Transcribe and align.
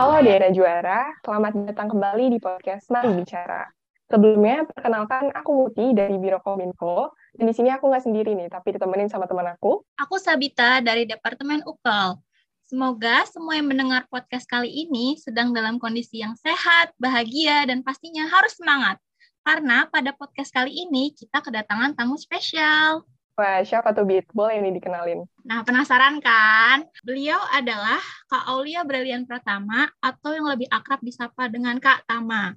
Halo 0.00 0.16
Daerah 0.24 0.48
Juara, 0.48 1.12
selamat 1.20 1.76
datang 1.76 1.92
kembali 1.92 2.32
di 2.32 2.40
podcast 2.40 2.88
Mari 2.88 3.20
Bicara. 3.20 3.68
Sebelumnya, 4.08 4.64
perkenalkan 4.64 5.28
aku 5.28 5.52
Muti 5.52 5.92
dari 5.92 6.16
Biro 6.16 6.40
Kominfo, 6.40 7.12
dan 7.36 7.44
di 7.44 7.52
sini 7.52 7.68
aku 7.68 7.84
nggak 7.92 8.08
sendiri 8.08 8.32
nih, 8.32 8.48
tapi 8.48 8.72
ditemenin 8.72 9.12
sama 9.12 9.28
teman 9.28 9.52
aku. 9.52 9.84
Aku 10.00 10.16
Sabita 10.16 10.80
dari 10.80 11.04
Departemen 11.04 11.60
UKAL. 11.68 12.16
Semoga 12.64 13.28
semua 13.28 13.60
yang 13.60 13.68
mendengar 13.68 14.08
podcast 14.08 14.48
kali 14.48 14.72
ini 14.72 15.20
sedang 15.20 15.52
dalam 15.52 15.76
kondisi 15.76 16.24
yang 16.24 16.32
sehat, 16.32 16.96
bahagia, 16.96 17.68
dan 17.68 17.84
pastinya 17.84 18.24
harus 18.24 18.56
semangat. 18.56 18.96
Karena 19.44 19.84
pada 19.84 20.16
podcast 20.16 20.48
kali 20.48 20.80
ini 20.80 21.12
kita 21.12 21.44
kedatangan 21.44 21.92
tamu 21.92 22.16
spesial. 22.16 23.04
Wah, 23.38 23.62
siapa 23.64 23.94
tuh 23.96 24.04
Bit? 24.04 24.28
Boleh 24.34 24.60
ini 24.60 24.74
dikenalin. 24.76 25.24
Nah, 25.46 25.64
penasaran 25.64 26.20
kan? 26.20 26.84
Beliau 27.06 27.40
adalah 27.54 28.00
Kak 28.28 28.44
Aulia 28.50 28.84
Brilian 28.84 29.24
Pratama 29.24 29.88
atau 30.02 30.36
yang 30.36 30.46
lebih 30.50 30.68
akrab 30.68 31.00
disapa 31.00 31.48
dengan 31.48 31.78
Kak 31.80 32.04
Tama. 32.04 32.52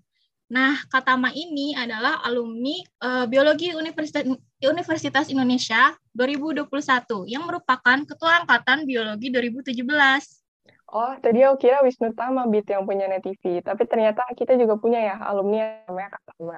Nah, 0.51 0.75
Kak 0.91 1.07
Tama 1.07 1.31
ini 1.33 1.73
adalah 1.73 2.19
alumni 2.21 2.77
uh, 3.01 3.25
Biologi 3.25 3.71
Universitas, 3.73 4.27
Universitas 4.61 5.31
Indonesia 5.31 5.95
2021 6.13 6.69
yang 7.31 7.47
merupakan 7.47 7.97
Ketua 8.05 8.43
Angkatan 8.43 8.85
Biologi 8.85 9.33
2017. 9.33 9.81
Oh, 10.93 11.17
tadi 11.17 11.41
aku 11.41 11.57
kira 11.57 11.81
Wisnu 11.81 12.13
Tama 12.13 12.45
Bit 12.53 12.69
yang 12.69 12.85
punya 12.85 13.09
Net 13.09 13.25
TV, 13.25 13.65
tapi 13.65 13.89
ternyata 13.89 14.21
kita 14.37 14.53
juga 14.53 14.77
punya 14.77 15.01
ya 15.01 15.15
alumni 15.25 15.57
yang 15.57 15.89
namanya 15.89 16.09
Kak 16.13 16.23
Tama. 16.29 16.57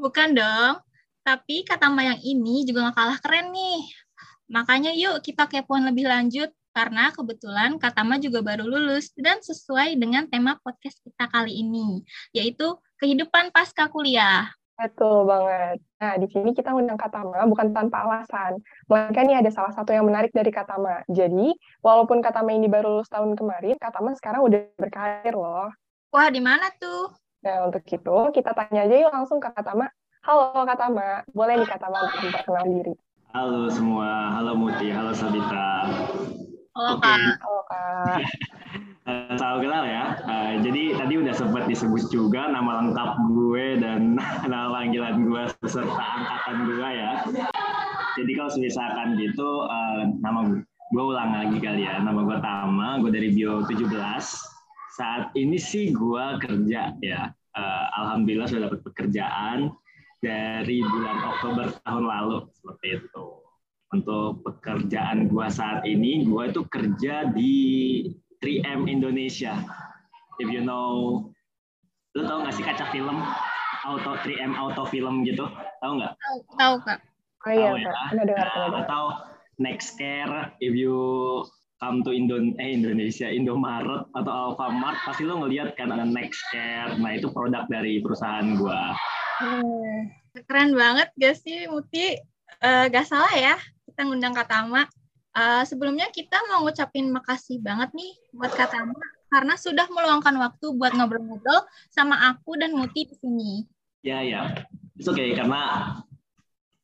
Bukan 0.00 0.28
dong, 0.32 0.80
tapi 1.22 1.62
kata 1.62 1.90
Mbak 1.90 2.04
yang 2.06 2.20
ini 2.22 2.54
juga 2.66 2.90
gak 2.90 2.96
kalah 2.98 3.18
keren 3.22 3.54
nih. 3.54 3.80
Makanya 4.52 4.92
yuk 4.92 5.22
kita 5.24 5.48
kepoin 5.48 5.86
lebih 5.86 6.10
lanjut 6.10 6.50
karena 6.72 7.12
kebetulan 7.12 7.76
Katama 7.76 8.16
juga 8.20 8.40
baru 8.44 8.64
lulus 8.64 9.12
dan 9.16 9.40
sesuai 9.40 9.96
dengan 9.96 10.28
tema 10.28 10.58
podcast 10.60 11.00
kita 11.04 11.28
kali 11.30 11.62
ini, 11.62 12.02
yaitu 12.36 12.76
kehidupan 13.00 13.52
pasca 13.54 13.88
kuliah. 13.88 14.50
Betul 14.76 15.28
banget. 15.28 15.78
Nah, 16.00 16.16
di 16.18 16.26
sini 16.32 16.50
kita 16.56 16.74
undang 16.74 16.98
Katama 16.98 17.44
bukan 17.46 17.70
tanpa 17.70 18.02
alasan. 18.02 18.58
Melainkan 18.88 19.28
ini 19.30 19.36
ada 19.38 19.50
salah 19.52 19.70
satu 19.70 19.94
yang 19.94 20.08
menarik 20.08 20.34
dari 20.34 20.50
Katama. 20.50 21.04
Jadi, 21.06 21.54
walaupun 21.84 22.18
Katama 22.24 22.50
ini 22.50 22.66
baru 22.66 22.98
lulus 22.98 23.12
tahun 23.12 23.36
kemarin, 23.38 23.78
Katama 23.78 24.16
sekarang 24.18 24.42
udah 24.42 24.60
berkarir 24.74 25.36
loh. 25.36 25.70
Wah, 26.10 26.28
di 26.32 26.40
mana 26.40 26.72
tuh? 26.80 27.14
Nah, 27.46 27.68
untuk 27.68 27.84
itu, 27.84 28.16
kita 28.34 28.50
tanya 28.56 28.88
aja 28.88 28.96
yuk 28.96 29.12
langsung 29.12 29.38
ke 29.38 29.48
Katama, 29.54 29.86
Halo 30.22 30.54
Kak 30.54 30.78
Tama, 30.78 31.26
boleh 31.34 31.58
nih 31.58 31.66
Kak 31.66 31.82
Tama 31.82 31.98
untuk 32.06 32.30
memperkenalkan 32.30 32.70
diri. 32.78 32.94
Halo 33.34 33.66
semua, 33.66 34.30
halo 34.30 34.54
Muti, 34.54 34.86
halo 34.86 35.10
Sabita. 35.10 35.90
Halo 36.78 36.94
Kak. 37.02 37.42
Halo 37.42 37.62
Kak. 37.66 38.22
uh, 39.10 39.34
Salam 39.42 39.58
kenal 39.58 39.82
ya. 39.82 40.14
Uh, 40.22 40.62
jadi 40.62 40.94
tadi 40.94 41.18
udah 41.18 41.34
sempat 41.34 41.66
disebut 41.66 42.06
juga 42.14 42.46
nama 42.54 42.86
lengkap 42.86 43.18
gue 43.34 43.82
dan 43.82 44.14
nama 44.46 44.70
panggilan 44.70 45.26
gue 45.26 45.42
beserta 45.58 45.90
angkatan 45.90 46.56
gue 46.70 46.88
ya. 46.94 47.12
Jadi 48.14 48.30
kalau 48.38 48.50
misalkan 48.62 49.18
gitu, 49.18 49.66
uh, 49.66 50.06
nama 50.22 50.46
gue, 50.46 50.62
gue 50.62 51.02
ulang 51.02 51.34
lagi 51.34 51.58
kali 51.58 51.82
ya. 51.82 51.98
Nama 51.98 52.22
gue 52.22 52.38
Tama, 52.38 53.02
gue 53.02 53.10
dari 53.10 53.34
Bio 53.34 53.66
17. 53.66 53.90
Saat 54.94 55.34
ini 55.34 55.58
sih 55.58 55.90
gue 55.90 56.24
kerja 56.38 56.94
ya. 57.02 57.26
Uh, 57.58 57.86
Alhamdulillah 57.98 58.46
sudah 58.46 58.70
dapat 58.70 58.86
pekerjaan 58.86 59.74
dari 60.22 60.78
bulan 60.86 61.18
Oktober 61.26 61.66
tahun 61.82 62.04
lalu 62.06 62.46
seperti 62.54 63.02
itu. 63.02 63.26
Untuk 63.92 64.40
pekerjaan 64.46 65.28
gua 65.28 65.52
saat 65.52 65.84
ini, 65.84 66.24
gua 66.24 66.48
itu 66.48 66.64
kerja 66.70 67.28
di 67.34 67.54
3M 68.40 68.88
Indonesia. 68.88 69.52
If 70.40 70.48
you 70.48 70.64
know, 70.64 71.28
lu 72.16 72.22
tau 72.24 72.40
nggak 72.40 72.54
sih 72.56 72.64
kaca 72.64 72.88
film 72.88 73.20
auto 73.84 74.16
3M 74.24 74.56
auto 74.56 74.88
film 74.88 75.26
gitu? 75.28 75.44
Tahu 75.84 75.92
nggak? 76.00 76.14
Tahu 76.56 76.74
kak. 76.86 76.98
Oh 77.42 77.50
iya, 77.50 77.74
ya? 77.74 77.90
Pernah 78.14 78.24
dengar, 78.30 78.48
nah, 78.54 78.86
Atau 78.86 79.04
Nextcare, 79.58 80.54
if 80.62 80.72
you 80.78 80.94
come 81.82 82.06
to 82.06 82.14
Indon 82.14 82.54
eh 82.62 82.78
Indonesia, 82.78 83.26
Indomaret 83.26 84.06
atau 84.14 84.54
Alfamart, 84.54 85.02
pasti 85.02 85.26
lo 85.26 85.42
ngeliat 85.42 85.74
kan 85.74 85.90
ada 85.90 86.06
Nextcare. 86.06 86.96
Nah 87.02 87.18
itu 87.18 87.28
produk 87.34 87.66
dari 87.66 87.98
perusahaan 87.98 88.54
gua. 88.56 88.94
Hmm. 89.42 89.98
Keren 90.46 90.70
banget 90.78 91.08
gak 91.18 91.36
sih 91.42 91.66
Muti? 91.66 92.14
Uh, 92.62 92.86
gak 92.86 93.10
salah 93.10 93.34
ya 93.34 93.58
kita 93.90 94.06
ngundang 94.06 94.32
Katama. 94.32 94.86
Uh, 95.32 95.64
sebelumnya 95.64 96.12
kita 96.12 96.36
mau 96.52 96.62
ngucapin 96.62 97.08
makasih 97.08 97.58
banget 97.58 97.90
nih 97.96 98.12
buat 98.36 98.52
Katama 98.54 99.00
karena 99.32 99.56
sudah 99.56 99.88
meluangkan 99.88 100.36
waktu 100.36 100.76
buat 100.76 100.92
ngobrol-ngobrol 100.92 101.64
sama 101.88 102.20
aku 102.30 102.60
dan 102.60 102.76
Muti 102.76 103.08
di 103.08 103.16
sini. 103.16 103.52
Ya 104.04 104.20
ya, 104.20 104.52
itu 104.98 105.08
oke 105.08 105.16
okay, 105.16 105.32
karena 105.32 105.94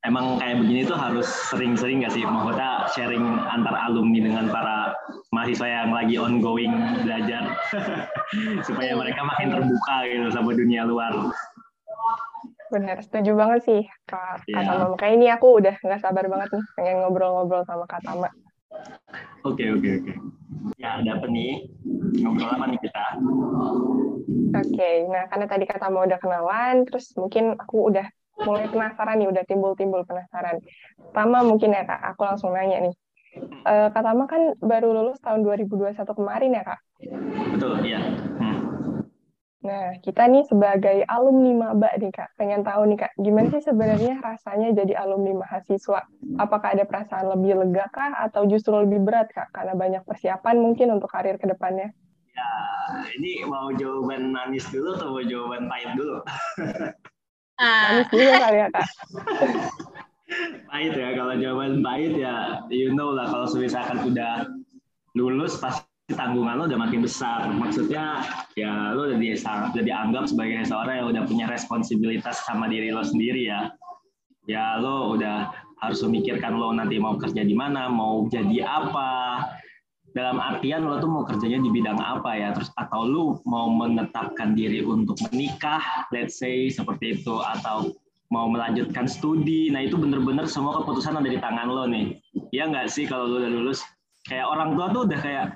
emang 0.06 0.40
kayak 0.40 0.64
begini 0.64 0.86
tuh 0.88 0.96
harus 0.96 1.28
sering-sering 1.52 2.00
gak 2.06 2.14
sih 2.16 2.24
maksudnya 2.24 2.88
sharing 2.96 3.24
antar 3.52 3.76
alumni 3.76 4.22
dengan 4.24 4.46
para 4.48 4.96
mahasiswa 5.34 5.66
yang 5.68 5.92
lagi 5.92 6.16
ongoing 6.16 6.72
belajar 7.04 7.52
supaya 8.66 8.96
mereka 8.96 9.20
makin 9.28 9.52
terbuka 9.52 9.96
gitu 10.08 10.26
sama 10.32 10.56
dunia 10.56 10.88
luar. 10.88 11.12
Benar, 12.68 13.00
setuju 13.00 13.32
banget 13.32 13.60
sih 13.64 13.82
Kak, 14.04 14.44
yeah. 14.44 14.60
Tama. 14.60 14.92
Makanya 14.92 15.14
ini 15.16 15.26
aku 15.32 15.46
udah 15.56 15.74
nggak 15.80 16.00
sabar 16.04 16.28
banget 16.28 16.48
nih 16.52 16.64
pengen 16.76 16.96
ngobrol-ngobrol 17.00 17.64
sama 17.64 17.88
Kak 17.88 18.04
Tama. 18.04 18.28
Oke, 19.48 19.72
oke, 19.72 19.88
oke. 20.04 20.12
Ya, 20.76 21.00
ada 21.00 21.16
apa 21.16 21.26
nih? 21.32 21.64
Ngobrol 22.20 22.52
apa 22.52 22.64
nih 22.68 22.78
kita? 22.84 23.04
Oke, 24.52 24.68
okay, 24.68 24.94
nah 25.08 25.24
karena 25.32 25.46
tadi 25.48 25.64
Kak 25.64 25.80
Tama 25.80 26.04
udah 26.04 26.20
kenalan, 26.20 26.84
terus 26.84 27.08
mungkin 27.16 27.56
aku 27.56 27.88
udah 27.88 28.04
mulai 28.44 28.68
penasaran 28.68 29.16
nih, 29.16 29.28
udah 29.32 29.44
timbul-timbul 29.48 30.04
penasaran. 30.04 30.60
Tama 31.16 31.48
mungkin 31.48 31.72
ya 31.72 31.88
Kak, 31.88 32.00
aku 32.12 32.20
langsung 32.28 32.52
nanya 32.52 32.84
nih. 32.84 32.94
Uh, 33.64 33.88
Kak 33.96 34.04
Tama 34.04 34.28
kan 34.28 34.52
baru 34.60 34.92
lulus 34.92 35.16
tahun 35.24 35.40
2021 35.40 36.04
kemarin 36.12 36.52
ya 36.52 36.62
Kak? 36.68 36.80
Betul, 37.56 37.80
iya. 37.88 38.27
Nah, 39.58 39.98
kita 40.06 40.30
nih 40.30 40.46
sebagai 40.46 41.02
alumni 41.10 41.66
maba 41.66 41.90
nih 41.98 42.14
Kak, 42.14 42.38
pengen 42.38 42.62
tahu 42.62 42.86
nih 42.94 42.98
Kak, 43.02 43.12
gimana 43.18 43.50
sih 43.50 43.66
sebenarnya 43.66 44.22
rasanya 44.22 44.70
jadi 44.70 45.02
alumni 45.02 45.42
mahasiswa? 45.42 46.06
Apakah 46.38 46.78
ada 46.78 46.86
perasaan 46.86 47.26
lebih 47.34 47.58
lega 47.58 47.90
kah 47.90 48.22
atau 48.22 48.46
justru 48.46 48.78
lebih 48.78 49.02
berat 49.02 49.26
Kak 49.34 49.50
karena 49.50 49.74
banyak 49.74 50.02
persiapan 50.06 50.62
mungkin 50.62 50.94
untuk 50.94 51.10
karir 51.10 51.34
ke 51.42 51.50
depannya? 51.50 51.90
Ya, 52.38 52.50
ini 53.18 53.42
mau 53.50 53.74
jawaban 53.74 54.30
manis 54.30 54.62
dulu 54.70 54.94
atau 54.94 55.18
mau 55.18 55.26
jawaban 55.26 55.66
pahit 55.66 55.90
dulu? 55.98 56.22
manis 57.58 58.08
dulu 58.14 58.30
kali 58.30 58.58
ya 58.62 58.68
Kak. 58.70 58.88
pahit 60.70 60.94
ya, 60.94 61.08
kalau 61.18 61.34
jawaban 61.34 61.82
pahit 61.82 62.14
ya 62.14 62.62
you 62.70 62.94
know 62.94 63.10
lah 63.10 63.26
kalau 63.26 63.50
misalkan 63.58 64.06
udah 64.06 64.46
lulus 65.18 65.58
pasti 65.58 65.97
tanggungan 66.16 66.56
lo 66.56 66.64
udah 66.64 66.80
makin 66.80 67.04
besar. 67.04 67.44
Maksudnya 67.52 68.24
ya 68.56 68.96
lo 68.96 69.12
udah, 69.12 69.18
di, 69.20 69.36
udah 69.36 69.84
dianggap 69.84 70.24
sebagai 70.24 70.64
seorang 70.64 71.04
yang 71.04 71.08
udah 71.12 71.22
punya 71.28 71.46
responsibilitas 71.50 72.40
sama 72.48 72.64
diri 72.70 72.88
lo 72.88 73.04
sendiri 73.04 73.52
ya. 73.52 73.68
Ya 74.48 74.80
lo 74.80 75.12
udah 75.12 75.52
harus 75.84 76.00
memikirkan 76.08 76.56
lo 76.56 76.72
nanti 76.72 76.96
mau 76.96 77.20
kerja 77.20 77.44
di 77.44 77.52
mana, 77.52 77.92
mau 77.92 78.24
jadi 78.32 78.64
apa. 78.64 79.44
Dalam 80.16 80.40
artian 80.40 80.88
lo 80.88 80.96
tuh 80.98 81.10
mau 81.12 81.22
kerjanya 81.28 81.60
di 81.60 81.68
bidang 81.68 82.00
apa 82.00 82.32
ya, 82.32 82.56
terus 82.56 82.72
atau 82.80 83.04
lo 83.04 83.24
mau 83.44 83.68
menetapkan 83.68 84.56
diri 84.56 84.80
untuk 84.80 85.20
menikah, 85.28 86.08
let's 86.10 86.40
say 86.40 86.72
seperti 86.72 87.20
itu, 87.20 87.36
atau 87.44 87.92
mau 88.32 88.48
melanjutkan 88.48 89.04
studi. 89.04 89.68
Nah 89.68 89.84
itu 89.84 90.00
bener-bener 90.00 90.48
semua 90.48 90.80
keputusan 90.80 91.20
ada 91.20 91.28
di 91.28 91.36
tangan 91.36 91.68
lo 91.68 91.84
nih. 91.84 92.16
Ya 92.56 92.64
nggak 92.66 92.88
sih 92.88 93.04
kalau 93.04 93.28
lo 93.28 93.36
udah 93.44 93.52
lulus, 93.52 93.84
kayak 94.24 94.48
orang 94.48 94.72
tua 94.74 94.86
tuh 94.96 95.02
udah 95.04 95.20
kayak 95.20 95.46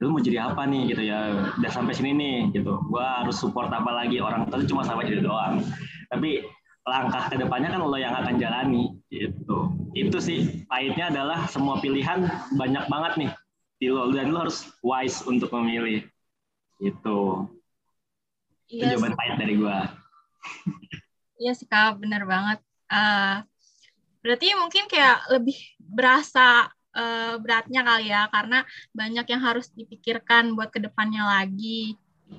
lu 0.00 0.16
mau 0.16 0.20
jadi 0.20 0.48
apa 0.48 0.64
nih? 0.64 0.96
Gitu 0.96 1.02
ya. 1.06 1.52
Udah 1.60 1.70
sampai 1.70 1.92
sini 1.92 2.10
nih 2.16 2.36
gitu. 2.56 2.80
Gua 2.88 3.24
harus 3.24 3.36
support 3.36 3.68
apa 3.68 3.92
lagi? 3.92 4.18
Orang 4.18 4.48
tua 4.48 4.64
cuma 4.64 4.82
sampai 4.82 5.08
jadi 5.12 5.22
doang. 5.24 5.60
Tapi 6.08 6.44
langkah 6.88 7.28
ke 7.28 7.36
depannya 7.36 7.70
kan 7.76 7.80
lo 7.84 7.98
yang 8.00 8.16
akan 8.16 8.40
jalani 8.40 8.96
gitu. 9.12 9.70
Itu 9.92 10.18
sih 10.18 10.64
pahitnya 10.66 11.12
adalah 11.12 11.44
semua 11.46 11.78
pilihan 11.78 12.24
banyak 12.56 12.84
banget 12.88 13.12
nih 13.20 13.30
di 13.80 13.88
lo 13.88 14.12
dan 14.12 14.32
lo 14.32 14.44
harus 14.48 14.68
wise 14.84 15.24
untuk 15.24 15.48
memilih 15.56 16.04
itu 16.80 17.18
yes. 18.68 18.76
itu 18.76 18.84
iya 18.84 18.92
jawaban 18.96 19.16
pahit 19.16 19.34
dari 19.36 19.54
gua. 19.56 19.78
Iya 21.40 21.56
sih 21.56 21.64
kak. 21.64 21.96
Benar 21.96 22.28
banget. 22.28 22.60
Uh, 22.92 23.40
berarti 24.20 24.52
mungkin 24.60 24.84
kayak 24.92 25.24
lebih 25.32 25.56
berasa 25.80 26.68
uh, 26.94 27.34
beratnya 27.38 27.80
kali 27.86 28.10
ya 28.10 28.26
karena 28.30 28.66
banyak 28.94 29.26
yang 29.28 29.42
harus 29.42 29.70
dipikirkan 29.74 30.54
buat 30.54 30.70
ke 30.74 30.82
depannya 30.82 31.22
lagi. 31.26 31.94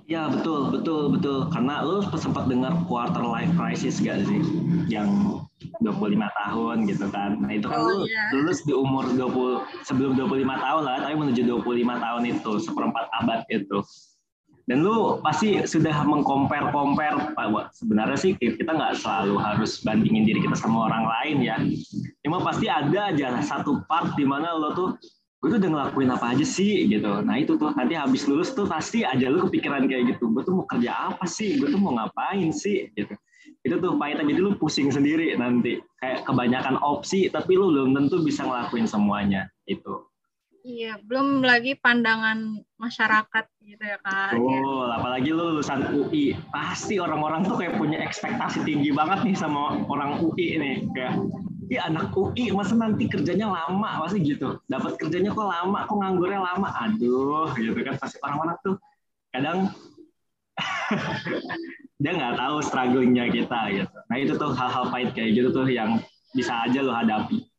Ya 0.08 0.32
betul 0.32 0.72
betul 0.72 1.12
betul 1.12 1.52
karena 1.52 1.84
lu 1.84 2.00
sempat 2.16 2.48
dengar 2.48 2.72
quarter 2.88 3.28
life 3.28 3.52
crisis 3.60 4.00
gak 4.00 4.24
sih 4.24 4.40
yang 4.88 5.44
25 5.84 6.16
tahun 6.16 6.76
gitu 6.88 7.06
kan. 7.12 7.44
Nah 7.44 7.52
itu 7.52 7.68
kan 7.68 7.80
oh, 7.84 7.88
lu 7.88 7.96
yeah. 8.08 8.32
lulus 8.32 8.64
di 8.64 8.72
umur 8.72 9.04
20 9.12 9.84
sebelum 9.84 10.16
25 10.16 10.48
tahun 10.48 10.82
lah 10.88 10.96
tapi 11.04 11.16
menuju 11.20 11.42
25 11.44 12.06
tahun 12.08 12.24
itu 12.24 12.52
seperempat 12.64 13.06
abad 13.20 13.44
itu. 13.52 13.84
Dan 14.70 14.86
lu 14.86 15.18
pasti 15.26 15.62
sudah 15.66 16.06
mengcompare-compare 16.06 17.34
sebenarnya 17.74 18.18
sih 18.18 18.32
kita 18.38 18.72
nggak 18.72 19.00
selalu 19.02 19.36
harus 19.42 19.82
bandingin 19.82 20.28
diri 20.28 20.40
kita 20.42 20.58
sama 20.58 20.92
orang 20.92 21.06
lain 21.10 21.38
ya. 21.42 21.56
Cuma 22.22 22.44
pasti 22.46 22.70
ada 22.70 23.10
aja 23.10 23.42
satu 23.42 23.82
part 23.90 24.14
di 24.14 24.26
mana 24.28 24.54
lo 24.54 24.74
tuh 24.78 24.90
gue 25.42 25.50
tuh 25.50 25.58
udah 25.58 25.72
ngelakuin 25.74 26.14
apa 26.14 26.38
aja 26.38 26.46
sih? 26.46 26.86
gitu. 26.86 27.26
Nah 27.26 27.42
itu 27.42 27.58
tuh 27.58 27.74
nanti 27.74 27.98
habis 27.98 28.30
lulus 28.30 28.54
tuh 28.54 28.70
pasti 28.70 29.02
aja 29.02 29.26
lu 29.26 29.50
kepikiran 29.50 29.90
kayak 29.90 30.16
gitu 30.16 30.30
gue 30.30 30.44
tuh 30.46 30.54
mau 30.62 30.66
kerja 30.70 31.14
apa 31.14 31.26
sih? 31.26 31.58
Gue 31.58 31.74
tuh 31.74 31.82
mau 31.82 31.98
ngapain 31.98 32.54
sih? 32.54 32.94
gitu. 32.94 33.18
Itu 33.62 33.78
tuh 33.82 33.98
pahitnya 33.98 34.26
jadi 34.26 34.42
lu 34.42 34.54
pusing 34.62 34.94
sendiri 34.94 35.34
nanti. 35.38 35.82
Kayak 35.98 36.30
kebanyakan 36.30 36.78
opsi 36.82 37.30
tapi 37.34 37.58
lu 37.58 37.74
belum 37.74 37.98
tentu 37.98 38.22
bisa 38.22 38.46
ngelakuin 38.46 38.86
semuanya 38.86 39.50
itu 39.66 40.11
Iya, 40.62 41.02
belum 41.02 41.42
lagi 41.42 41.74
pandangan 41.74 42.62
masyarakat 42.78 43.46
gitu 43.66 43.82
ya 43.82 43.98
kak. 43.98 44.38
Oh, 44.38 44.86
apalagi 44.94 45.34
lu 45.34 45.58
lulusan 45.58 45.90
UI, 45.90 46.38
pasti 46.54 47.02
orang-orang 47.02 47.42
tuh 47.50 47.58
kayak 47.58 47.82
punya 47.82 47.98
ekspektasi 48.06 48.62
tinggi 48.62 48.94
banget 48.94 49.26
nih 49.26 49.34
sama 49.34 49.82
orang 49.90 50.22
UI 50.22 50.62
nih, 50.62 50.76
kayak 50.94 51.18
Iya 51.72 51.88
anak 51.88 52.12
UI 52.12 52.52
masa 52.52 52.76
nanti 52.76 53.08
kerjanya 53.08 53.48
lama? 53.48 54.04
Pasti 54.04 54.20
gitu. 54.28 54.60
Dapat 54.68 55.00
kerjanya 55.00 55.32
kok 55.32 55.48
lama? 55.48 55.88
Kok 55.88 56.04
nganggurnya 56.04 56.44
lama? 56.44 56.68
Aduh 56.84 57.48
gitu 57.56 57.80
kan. 57.80 57.96
Pasti 57.96 58.20
orang-orang 58.20 58.60
tuh 58.60 58.76
kadang 59.32 59.72
dia 62.04 62.12
nggak 62.12 62.36
tahu 62.36 62.60
strugglingnya 62.60 63.32
kita 63.32 63.60
gitu. 63.72 63.98
Nah 64.12 64.18
itu 64.20 64.36
tuh 64.36 64.52
hal-hal 64.52 64.92
pahit 64.92 65.16
kayak 65.16 65.32
gitu 65.32 65.56
tuh 65.56 65.64
yang 65.72 66.04
bisa 66.36 66.68
aja 66.68 66.84
lo 66.84 66.92
hadapi 66.92 67.51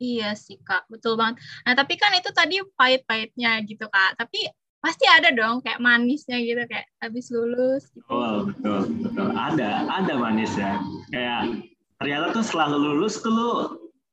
Iya 0.00 0.32
sih 0.32 0.56
kak, 0.64 0.88
betul 0.88 1.20
banget. 1.20 1.44
Nah 1.68 1.76
tapi 1.76 2.00
kan 2.00 2.16
itu 2.16 2.32
tadi 2.32 2.56
pahit-pahitnya 2.74 3.60
gitu 3.68 3.84
kak. 3.92 4.16
Tapi 4.16 4.48
pasti 4.80 5.04
ada 5.04 5.28
dong 5.28 5.60
kayak 5.60 5.76
manisnya 5.76 6.40
gitu 6.40 6.64
kayak 6.64 6.88
habis 7.04 7.28
lulus. 7.28 7.92
Gitu. 7.92 8.08
Oh 8.08 8.48
betul 8.48 8.88
betul 9.04 9.28
ada 9.36 9.84
ada 9.92 10.16
manisnya 10.16 10.80
kayak 11.12 11.68
ternyata 12.00 12.32
tuh 12.32 12.40
setelah 12.40 12.72
lulus 12.80 13.20
tuh 13.20 13.28
lu 13.28 13.52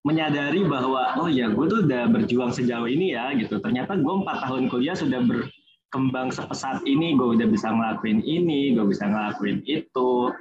menyadari 0.04 0.68
bahwa 0.68 1.16
oh 1.24 1.32
ya 1.32 1.48
gue 1.52 1.66
tuh 1.72 1.88
udah 1.88 2.12
berjuang 2.12 2.52
sejauh 2.52 2.88
ini 2.88 3.16
ya 3.16 3.32
gitu. 3.40 3.60
Ternyata 3.64 3.96
gue 3.96 4.14
empat 4.24 4.44
tahun 4.44 4.68
kuliah 4.68 4.96
sudah 4.96 5.24
berkembang 5.24 6.36
sepesat 6.36 6.84
ini, 6.84 7.16
gue 7.16 7.40
udah 7.40 7.48
bisa 7.48 7.72
ngelakuin 7.72 8.24
ini, 8.28 8.76
gue 8.76 8.88
bisa 8.88 9.08
ngelakuin 9.08 9.64
itu, 9.68 10.32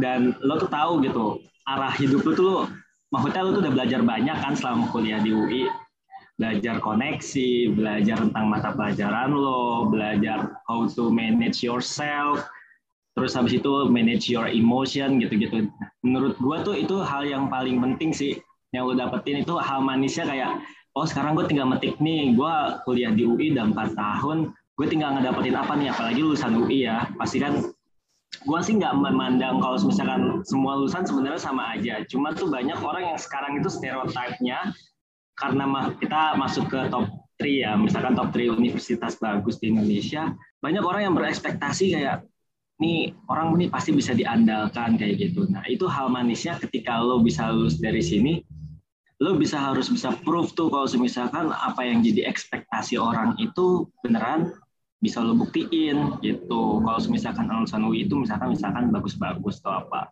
dan 0.00 0.36
lo 0.40 0.56
tuh 0.60 0.68
tahu 0.72 1.04
gitu 1.04 1.40
arah 1.68 1.92
hidup 1.96 2.24
lo 2.24 2.32
tuh 2.32 2.44
lo 2.44 2.58
maksudnya 3.12 3.40
lo 3.44 3.50
tuh 3.54 3.62
udah 3.68 3.72
belajar 3.76 4.00
banyak 4.00 4.36
kan 4.40 4.52
selama 4.56 4.88
kuliah 4.90 5.20
di 5.20 5.30
UI 5.30 5.62
belajar 6.40 6.80
koneksi, 6.82 7.76
belajar 7.76 8.16
tentang 8.18 8.50
mata 8.50 8.74
pelajaran 8.74 9.30
lo, 9.30 9.86
belajar 9.86 10.58
how 10.66 10.88
to 10.90 11.12
manage 11.12 11.62
yourself, 11.62 12.42
terus 13.14 13.36
habis 13.36 13.60
itu 13.60 13.86
manage 13.86 14.26
your 14.26 14.48
emotion 14.50 15.22
gitu-gitu. 15.22 15.70
Menurut 16.02 16.34
gua 16.42 16.64
tuh 16.66 16.74
itu 16.74 16.98
hal 16.98 17.28
yang 17.28 17.46
paling 17.46 17.78
penting 17.78 18.10
sih 18.10 18.40
yang 18.72 18.88
lo 18.88 18.96
dapetin 18.96 19.44
itu 19.44 19.54
hal 19.60 19.84
manisnya 19.84 20.24
kayak 20.24 20.50
oh 20.96 21.08
sekarang 21.08 21.32
gue 21.36 21.48
tinggal 21.48 21.68
metik 21.68 21.96
nih, 22.00 22.36
gue 22.36 22.54
kuliah 22.84 23.12
di 23.12 23.24
UI 23.24 23.52
udah 23.56 23.64
4 23.72 23.96
tahun, 23.96 24.38
gue 24.52 24.86
tinggal 24.88 25.16
ngedapetin 25.16 25.56
apa 25.56 25.72
nih, 25.76 25.88
apalagi 25.88 26.20
lulusan 26.20 26.52
UI 26.52 26.84
ya, 26.88 27.08
pasti 27.16 27.40
kan 27.40 27.64
gue 28.32 28.60
sih 28.64 28.74
nggak 28.80 28.96
memandang 28.96 29.60
kalau 29.60 29.76
misalkan 29.84 30.40
semua 30.42 30.80
lulusan 30.80 31.04
sebenarnya 31.04 31.40
sama 31.40 31.76
aja. 31.76 32.00
Cuma 32.08 32.32
tuh 32.32 32.48
banyak 32.48 32.80
orang 32.80 33.14
yang 33.14 33.18
sekarang 33.20 33.60
itu 33.60 33.68
stereotipnya 33.68 34.72
karena 35.36 35.92
kita 36.00 36.36
masuk 36.36 36.68
ke 36.72 36.80
top 36.88 37.06
3 37.40 37.48
ya, 37.48 37.72
misalkan 37.76 38.16
top 38.16 38.30
3 38.34 38.52
universitas 38.54 39.16
bagus 39.18 39.58
di 39.58 39.72
Indonesia, 39.72 40.32
banyak 40.62 40.82
orang 40.84 41.02
yang 41.10 41.14
berekspektasi 41.14 41.96
kayak 41.98 42.26
nih 42.82 43.14
orang 43.30 43.54
ini 43.58 43.70
pasti 43.70 43.94
bisa 43.94 44.10
diandalkan 44.10 44.98
kayak 44.98 45.30
gitu. 45.30 45.46
Nah 45.46 45.62
itu 45.70 45.86
hal 45.86 46.10
manisnya 46.10 46.58
ketika 46.58 46.98
lo 46.98 47.22
bisa 47.22 47.50
lulus 47.50 47.78
dari 47.78 48.02
sini, 48.02 48.42
lo 49.22 49.38
bisa 49.38 49.58
harus 49.70 49.86
bisa 49.86 50.10
proof 50.26 50.50
tuh 50.58 50.66
kalau 50.66 50.90
misalkan 50.98 51.54
apa 51.54 51.86
yang 51.86 52.02
jadi 52.02 52.26
ekspektasi 52.26 52.98
orang 52.98 53.38
itu 53.38 53.86
beneran 54.02 54.50
bisa 55.02 55.18
lo 55.18 55.34
buktiin 55.34 56.22
gitu. 56.22 56.78
Kalau 56.78 56.98
misalkan 57.10 57.50
lulusan 57.50 57.82
UI 57.82 58.06
itu 58.06 58.14
misalkan 58.14 58.54
misalkan 58.54 58.94
bagus-bagus 58.94 59.58
atau 59.60 59.82
apa, 59.82 60.06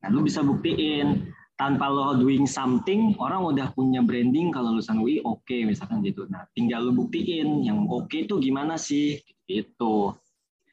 nah 0.00 0.08
lo 0.08 0.24
bisa 0.24 0.40
buktiin 0.40 1.28
tanpa 1.60 1.92
lo 1.92 2.16
doing 2.16 2.48
something 2.48 3.12
orang 3.20 3.44
udah 3.44 3.68
punya 3.76 4.00
branding 4.00 4.48
kalau 4.48 4.72
lulusan 4.72 4.98
UI 4.98 5.20
oke 5.20 5.44
okay, 5.44 5.68
misalkan 5.68 6.00
gitu. 6.00 6.24
Nah 6.32 6.48
tinggal 6.56 6.88
lo 6.88 6.96
buktiin 6.96 7.60
yang 7.62 7.84
oke 7.84 8.08
okay 8.08 8.24
itu 8.24 8.40
gimana 8.40 8.80
sih 8.80 9.20
gitu. 9.44 10.16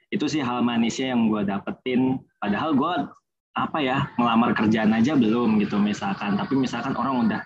Itu 0.10 0.26
sih 0.26 0.42
hal 0.42 0.64
manisnya 0.64 1.14
yang 1.14 1.28
gue 1.28 1.44
dapetin. 1.46 2.18
Padahal 2.40 2.74
gue 2.74 2.94
apa 3.60 3.78
ya 3.84 4.08
ngelamar 4.16 4.56
kerjaan 4.56 4.96
aja 4.96 5.20
belum 5.20 5.60
gitu 5.60 5.76
misalkan. 5.78 6.40
Tapi 6.40 6.56
misalkan 6.56 6.96
orang 6.96 7.28
udah 7.28 7.42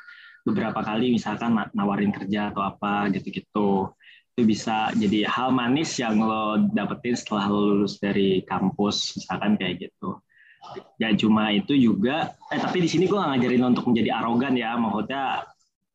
beberapa 0.45 0.79
kali 0.85 1.15
misalkan 1.15 1.57
nawarin 1.73 2.13
kerja 2.13 2.51
atau 2.53 2.61
apa 2.63 3.09
gitu-gitu 3.11 3.89
itu 4.33 4.49
bisa 4.49 4.89
jadi 4.97 5.29
hal 5.29 5.53
manis 5.53 5.93
yang 6.01 6.17
lo 6.17 6.57
dapetin 6.73 7.13
setelah 7.13 7.53
lo 7.53 7.77
lulus 7.77 8.01
dari 8.01 8.41
kampus 8.41 9.21
misalkan 9.21 9.61
kayak 9.61 9.89
gitu. 9.89 10.17
Gak 10.97 11.21
cuma 11.21 11.53
itu 11.53 11.77
juga 11.77 12.33
eh 12.49 12.57
tapi 12.57 12.81
di 12.81 12.89
sini 12.89 13.05
gue 13.05 13.13
gak 13.13 13.29
ngajarin 13.37 13.61
lo 13.61 13.67
untuk 13.77 13.85
menjadi 13.93 14.09
arogan 14.17 14.57
ya. 14.57 14.73
Maksudnya 14.73 15.45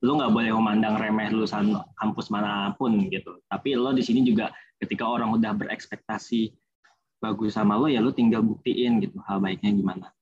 lo 0.06 0.12
nggak 0.22 0.30
boleh 0.30 0.50
memandang 0.54 0.94
remeh 0.94 1.34
lulusan 1.34 1.74
kampus 1.98 2.30
mana 2.30 2.70
pun 2.78 3.10
gitu. 3.10 3.42
Tapi 3.50 3.74
lo 3.74 3.90
di 3.90 4.06
sini 4.06 4.22
juga 4.22 4.54
ketika 4.78 5.02
orang 5.02 5.34
udah 5.34 5.58
berekspektasi 5.58 6.54
bagus 7.18 7.58
sama 7.58 7.74
lo 7.74 7.90
ya 7.90 7.98
lo 7.98 8.14
tinggal 8.14 8.46
buktiin 8.46 9.02
gitu 9.02 9.18
hal 9.26 9.42
baiknya 9.42 9.74
gimana. 9.74 10.14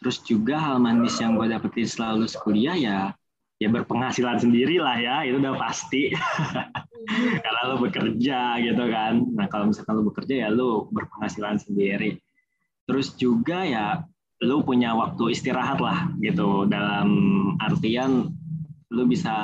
Terus 0.00 0.24
juga 0.24 0.56
hal 0.56 0.80
manis 0.80 1.20
yang 1.20 1.36
gue 1.36 1.44
dapetin 1.44 1.84
setelah 1.84 2.16
lulus 2.16 2.32
kuliah 2.40 2.72
ya 2.72 3.12
ya 3.60 3.68
berpenghasilan 3.68 4.40
sendiri 4.40 4.80
lah 4.80 4.96
ya 4.96 5.16
itu 5.28 5.36
udah 5.36 5.54
pasti. 5.60 6.08
Karena 7.44 7.60
lo 7.68 7.76
bekerja 7.84 8.56
gitu 8.64 8.84
kan. 8.88 9.20
Nah 9.36 9.46
kalau 9.52 9.68
misalkan 9.68 10.00
lo 10.00 10.04
bekerja 10.08 10.34
ya 10.34 10.48
lo 10.48 10.88
berpenghasilan 10.88 11.60
sendiri. 11.60 12.16
Terus 12.88 13.12
juga 13.20 13.62
ya 13.68 14.00
lo 14.40 14.64
punya 14.64 14.96
waktu 14.96 15.36
istirahat 15.36 15.76
lah 15.78 16.08
gitu. 16.24 16.64
Dalam 16.64 17.08
artian 17.60 18.32
lo 18.90 19.04
bisa 19.04 19.36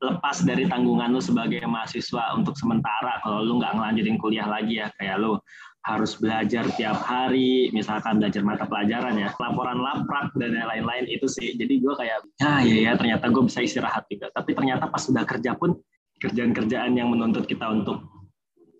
lepas 0.00 0.40
dari 0.46 0.64
tanggungan 0.64 1.12
lo 1.12 1.20
sebagai 1.20 1.60
mahasiswa 1.66 2.32
untuk 2.38 2.56
sementara 2.56 3.20
kalau 3.20 3.42
lo 3.42 3.58
nggak 3.58 3.74
ngelanjutin 3.74 4.16
kuliah 4.22 4.46
lagi 4.46 4.78
ya. 4.78 4.94
Kayak 4.94 5.18
lo 5.18 5.42
harus 5.80 6.12
belajar 6.20 6.68
tiap 6.76 7.00
hari, 7.00 7.72
misalkan 7.72 8.20
belajar 8.20 8.44
mata 8.44 8.68
pelajaran 8.68 9.16
ya, 9.16 9.32
laporan 9.40 9.80
laprak 9.80 10.28
dan 10.36 10.52
lain-lain 10.52 11.08
itu 11.08 11.24
sih. 11.24 11.56
Jadi 11.56 11.80
gue 11.80 11.94
kayak, 11.96 12.20
ya 12.36 12.60
ya 12.60 12.76
ya 12.84 12.92
ternyata 13.00 13.32
gue 13.32 13.42
bisa 13.48 13.64
istirahat 13.64 14.04
juga. 14.12 14.28
Tapi 14.36 14.52
ternyata 14.52 14.92
pas 14.92 15.00
sudah 15.00 15.24
kerja 15.24 15.56
pun 15.56 15.80
kerjaan-kerjaan 16.20 16.92
yang 17.00 17.08
menuntut 17.08 17.48
kita 17.48 17.64
untuk 17.72 18.04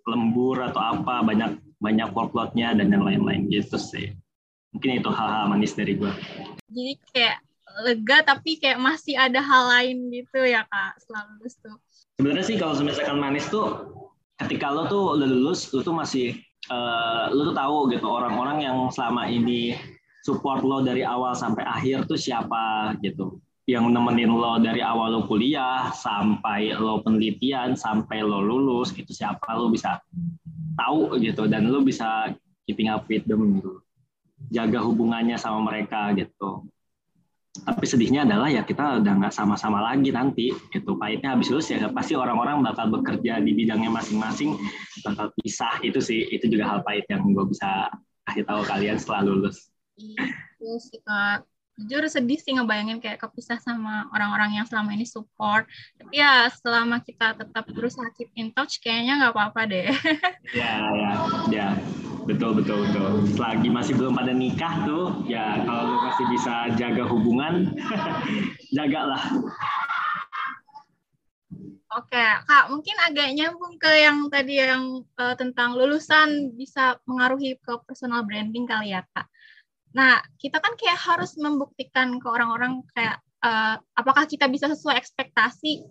lembur 0.05 0.61
atau 0.61 0.81
apa 0.81 1.25
banyak 1.25 1.57
banyak 1.81 2.09
workloadnya 2.13 2.77
dan 2.77 2.93
yang 2.93 3.01
lain-lain 3.01 3.49
gitu 3.49 3.81
sih. 3.81 4.13
Mungkin 4.77 5.01
itu 5.01 5.09
hal-hal 5.09 5.49
manis 5.49 5.73
dari 5.73 5.97
gue. 5.97 6.13
Jadi 6.69 6.93
kayak 7.09 7.37
lega 7.81 8.17
tapi 8.21 8.61
kayak 8.61 8.77
masih 8.77 9.17
ada 9.17 9.41
hal 9.41 9.63
lain 9.73 10.13
gitu 10.13 10.45
ya 10.45 10.61
kak 10.69 11.01
selalu 11.01 11.49
tuh. 11.49 11.77
Sebenarnya 12.21 12.45
sih 12.45 12.57
kalau 12.61 12.77
misalkan 12.85 13.17
manis 13.17 13.49
tuh 13.49 13.89
ketika 14.37 14.69
lo 14.69 14.85
tuh 14.85 15.17
lulus 15.17 15.73
lo 15.73 15.81
tuh 15.81 15.97
masih 15.97 16.37
uh, 16.69 17.31
lu 17.33 17.49
tuh 17.49 17.55
tahu 17.57 17.77
gitu 17.89 18.05
orang-orang 18.05 18.67
yang 18.67 18.77
selama 18.93 19.25
ini 19.25 19.73
support 20.21 20.61
lo 20.61 20.85
dari 20.85 21.01
awal 21.01 21.33
sampai 21.33 21.65
akhir 21.65 22.05
tuh 22.05 22.19
siapa 22.19 22.93
gitu. 23.01 23.41
Yang 23.65 23.93
nemenin 23.93 24.29
lo 24.29 24.59
dari 24.61 24.83
awal 24.83 25.15
lo 25.15 25.21
kuliah 25.25 25.89
sampai 25.95 26.75
lo 26.77 27.01
penelitian 27.01 27.73
sampai 27.73 28.21
lo 28.21 28.43
lulus 28.43 28.93
gitu 28.93 29.09
siapa 29.09 29.57
lo 29.57 29.71
bisa 29.73 29.97
tahu 30.77 31.17
gitu. 31.17 31.49
Dan 31.49 31.71
lo 31.73 31.81
bisa 31.81 32.29
keeping 32.69 32.91
up 32.91 33.09
with 33.09 33.25
them 33.25 33.57
gitu. 33.57 33.81
Jaga 34.51 34.81
hubungannya 34.83 35.37
sama 35.39 35.63
mereka 35.65 36.13
gitu 36.13 36.65
tapi 37.51 37.83
sedihnya 37.83 38.23
adalah 38.23 38.47
ya 38.47 38.63
kita 38.63 39.03
udah 39.03 39.13
nggak 39.19 39.35
sama-sama 39.35 39.83
lagi 39.83 40.07
nanti 40.07 40.55
itu 40.55 40.91
pahitnya 40.95 41.35
habis 41.35 41.51
lulus 41.51 41.67
ya 41.67 41.83
pasti 41.91 42.15
orang-orang 42.15 42.63
bakal 42.63 42.87
bekerja 42.87 43.43
di 43.43 43.51
bidangnya 43.51 43.91
masing-masing 43.91 44.55
bakal 45.03 45.35
pisah 45.35 45.83
itu 45.83 45.99
sih. 45.99 46.31
Itu 46.31 46.47
juga 46.47 46.71
hal 46.71 46.79
pahit 46.87 47.03
yang 47.11 47.27
gue 47.27 47.45
bisa 47.51 47.91
kasih 48.23 48.47
tahu 48.47 48.63
kalian 48.63 48.95
setelah 48.95 49.27
lulus. 49.27 49.67
Iya 49.99 50.75
sih 50.79 51.03
kak. 51.03 51.43
Jujur 51.75 52.07
sedih 52.07 52.39
sih 52.39 52.55
ngebayangin 52.55 53.03
kayak 53.03 53.19
kepisah 53.19 53.59
sama 53.59 54.07
orang-orang 54.15 54.55
yang 54.55 54.65
selama 54.67 54.95
ini 54.95 55.03
support. 55.03 55.67
Tapi 55.99 56.23
ya 56.23 56.47
selama 56.55 57.03
kita 57.03 57.35
tetap 57.35 57.67
berusaha 57.67 58.07
keep 58.15 58.31
in 58.39 58.55
touch 58.55 58.79
kayaknya 58.79 59.27
nggak 59.27 59.33
apa-apa 59.35 59.61
deh. 59.67 59.91
Ya 60.55 60.87
ya 60.87 61.11
ya 61.51 61.67
betul 62.25 62.51
betul 62.53 62.85
betul 62.85 63.11
selagi 63.33 63.67
masih 63.69 63.93
belum 63.97 64.13
pada 64.13 64.33
nikah 64.33 64.73
tuh 64.85 65.25
ya 65.25 65.61
kalau 65.65 65.89
lu 65.89 65.97
masih 66.05 66.25
bisa 66.29 66.53
jaga 66.77 67.03
hubungan 67.07 67.73
jagalah 68.77 69.21
Oke, 71.91 72.23
Kak, 72.47 72.71
mungkin 72.71 72.95
agak 73.03 73.35
nyambung 73.35 73.75
ke 73.75 73.91
yang 74.07 74.31
tadi 74.31 74.63
yang 74.63 75.03
uh, 75.19 75.35
tentang 75.35 75.75
lulusan 75.75 76.55
bisa 76.55 76.95
mengaruhi 77.03 77.59
ke 77.59 77.83
personal 77.83 78.23
branding 78.23 78.63
kali 78.63 78.95
ya, 78.95 79.03
Kak. 79.11 79.27
Nah, 79.91 80.23
kita 80.39 80.63
kan 80.63 80.79
kayak 80.79 80.95
harus 80.95 81.35
membuktikan 81.35 82.15
ke 82.15 82.27
orang-orang 82.31 82.79
kayak 82.95 83.19
uh, 83.43 83.75
apakah 83.91 84.23
kita 84.23 84.47
bisa 84.47 84.71
sesuai 84.71 84.95
ekspektasi. 85.03 85.83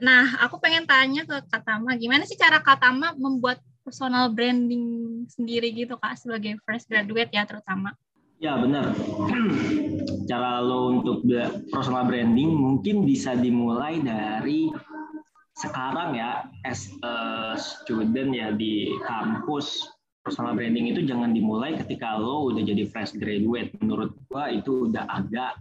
Nah, 0.00 0.40
aku 0.40 0.56
pengen 0.56 0.88
tanya 0.88 1.28
ke 1.28 1.36
Kak 1.52 1.68
Tama, 1.68 2.00
gimana 2.00 2.24
sih 2.24 2.40
cara 2.40 2.64
Kak 2.64 2.80
Tama 2.80 3.12
membuat 3.20 3.60
personal 3.90 4.30
branding 4.30 5.26
sendiri 5.26 5.74
gitu, 5.74 5.98
Kak, 5.98 6.14
sebagai 6.14 6.62
fresh 6.62 6.86
graduate 6.86 7.34
ya 7.34 7.42
terutama? 7.42 7.90
Ya 8.38 8.54
benar. 8.54 8.94
Cara 10.30 10.62
lo 10.62 10.94
untuk 10.94 11.26
personal 11.74 12.06
branding 12.06 12.54
mungkin 12.54 13.02
bisa 13.02 13.34
dimulai 13.34 13.98
dari 13.98 14.70
sekarang 15.58 16.14
ya 16.14 16.46
as 16.62 16.86
a 17.02 17.58
student 17.58 18.30
ya 18.30 18.54
di 18.54 18.94
kampus 19.02 19.90
personal 20.22 20.54
branding 20.54 20.94
itu 20.94 21.02
jangan 21.04 21.34
dimulai 21.34 21.74
ketika 21.74 22.14
lo 22.14 22.54
udah 22.54 22.62
jadi 22.62 22.86
fresh 22.86 23.18
graduate. 23.18 23.74
Menurut 23.82 24.14
gua 24.30 24.54
itu 24.54 24.86
udah 24.86 25.04
agak 25.10 25.58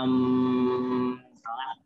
um, 0.00 1.20
salah 1.44 1.76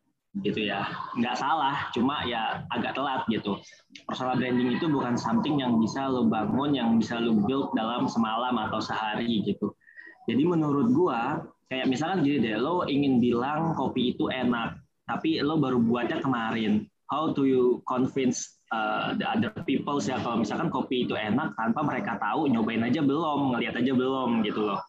gitu 0.41 0.65
ya. 0.65 0.89
Nggak 1.21 1.37
salah, 1.37 1.93
cuma 1.93 2.25
ya 2.25 2.65
agak 2.73 2.97
telat 2.97 3.29
gitu. 3.29 3.61
Personal 4.09 4.41
branding 4.41 4.81
itu 4.81 4.89
bukan 4.89 5.21
something 5.21 5.61
yang 5.61 5.77
bisa 5.77 6.09
lo 6.09 6.25
bangun, 6.33 6.73
yang 6.73 6.97
bisa 6.97 7.21
lo 7.21 7.37
build 7.45 7.77
dalam 7.77 8.09
semalam 8.09 8.57
atau 8.57 8.81
sehari 8.81 9.45
gitu. 9.45 9.77
Jadi 10.25 10.43
menurut 10.49 10.89
gua 10.97 11.45
kayak 11.69 11.93
misalkan 11.93 12.25
gini 12.25 12.41
deh, 12.41 12.57
lo 12.57 12.89
ingin 12.89 13.21
bilang 13.21 13.77
kopi 13.77 14.17
itu 14.17 14.33
enak, 14.33 14.81
tapi 15.05 15.45
lo 15.45 15.61
baru 15.61 15.77
buatnya 15.77 16.25
kemarin 16.25 16.89
how 17.13 17.29
do 17.37 17.45
you 17.45 17.85
convince 17.85 18.57
uh, 18.73 19.13
the 19.21 19.29
other 19.29 19.53
people 19.69 20.01
ya 20.01 20.17
kalau 20.25 20.41
misalkan 20.41 20.73
kopi 20.73 21.05
itu 21.05 21.13
enak 21.13 21.53
tanpa 21.61 21.85
mereka 21.85 22.17
tahu 22.17 22.49
nyobain 22.49 22.81
aja 22.81 23.05
belum 23.05 23.53
ngelihat 23.53 23.77
aja 23.77 23.93
belum 23.93 24.41
gitu 24.49 24.65
loh 24.65 24.81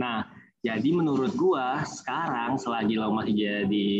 nah 0.00 0.24
jadi 0.64 0.88
menurut 0.96 1.36
gua 1.36 1.84
sekarang 1.84 2.56
selagi 2.56 2.96
lo 2.96 3.12
masih 3.12 3.36
jadi 3.36 3.92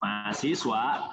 mahasiswa 0.00 1.12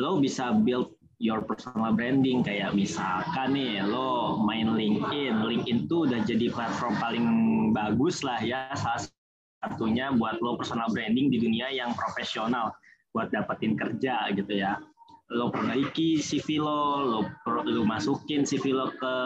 lo 0.00 0.18
bisa 0.22 0.56
build 0.64 0.94
your 1.22 1.46
personal 1.46 1.94
branding. 1.94 2.42
Kayak 2.42 2.74
misalkan 2.74 3.54
nih 3.54 3.86
lo 3.86 4.42
main 4.42 4.74
LinkedIn. 4.74 5.46
LinkedIn 5.46 5.86
tuh 5.86 6.10
udah 6.10 6.20
jadi 6.26 6.50
platform 6.50 6.98
paling 6.98 7.26
bagus 7.70 8.26
lah 8.26 8.42
ya. 8.42 8.74
Salah 8.74 9.06
satunya 9.62 10.10
buat 10.10 10.42
lo 10.42 10.58
personal 10.58 10.90
branding 10.90 11.30
di 11.30 11.38
dunia 11.38 11.70
yang 11.70 11.94
profesional. 11.94 12.74
Buat 13.14 13.30
dapetin 13.30 13.78
kerja 13.78 14.32
gitu 14.34 14.50
ya. 14.50 14.82
Lo 15.32 15.48
perbaiki 15.48 16.20
CV 16.20 16.60
lo, 16.60 17.08
lo, 17.08 17.20
lo 17.64 17.82
masukin 17.88 18.44
CV 18.44 18.76
lo 18.76 18.92
ke 18.92 19.16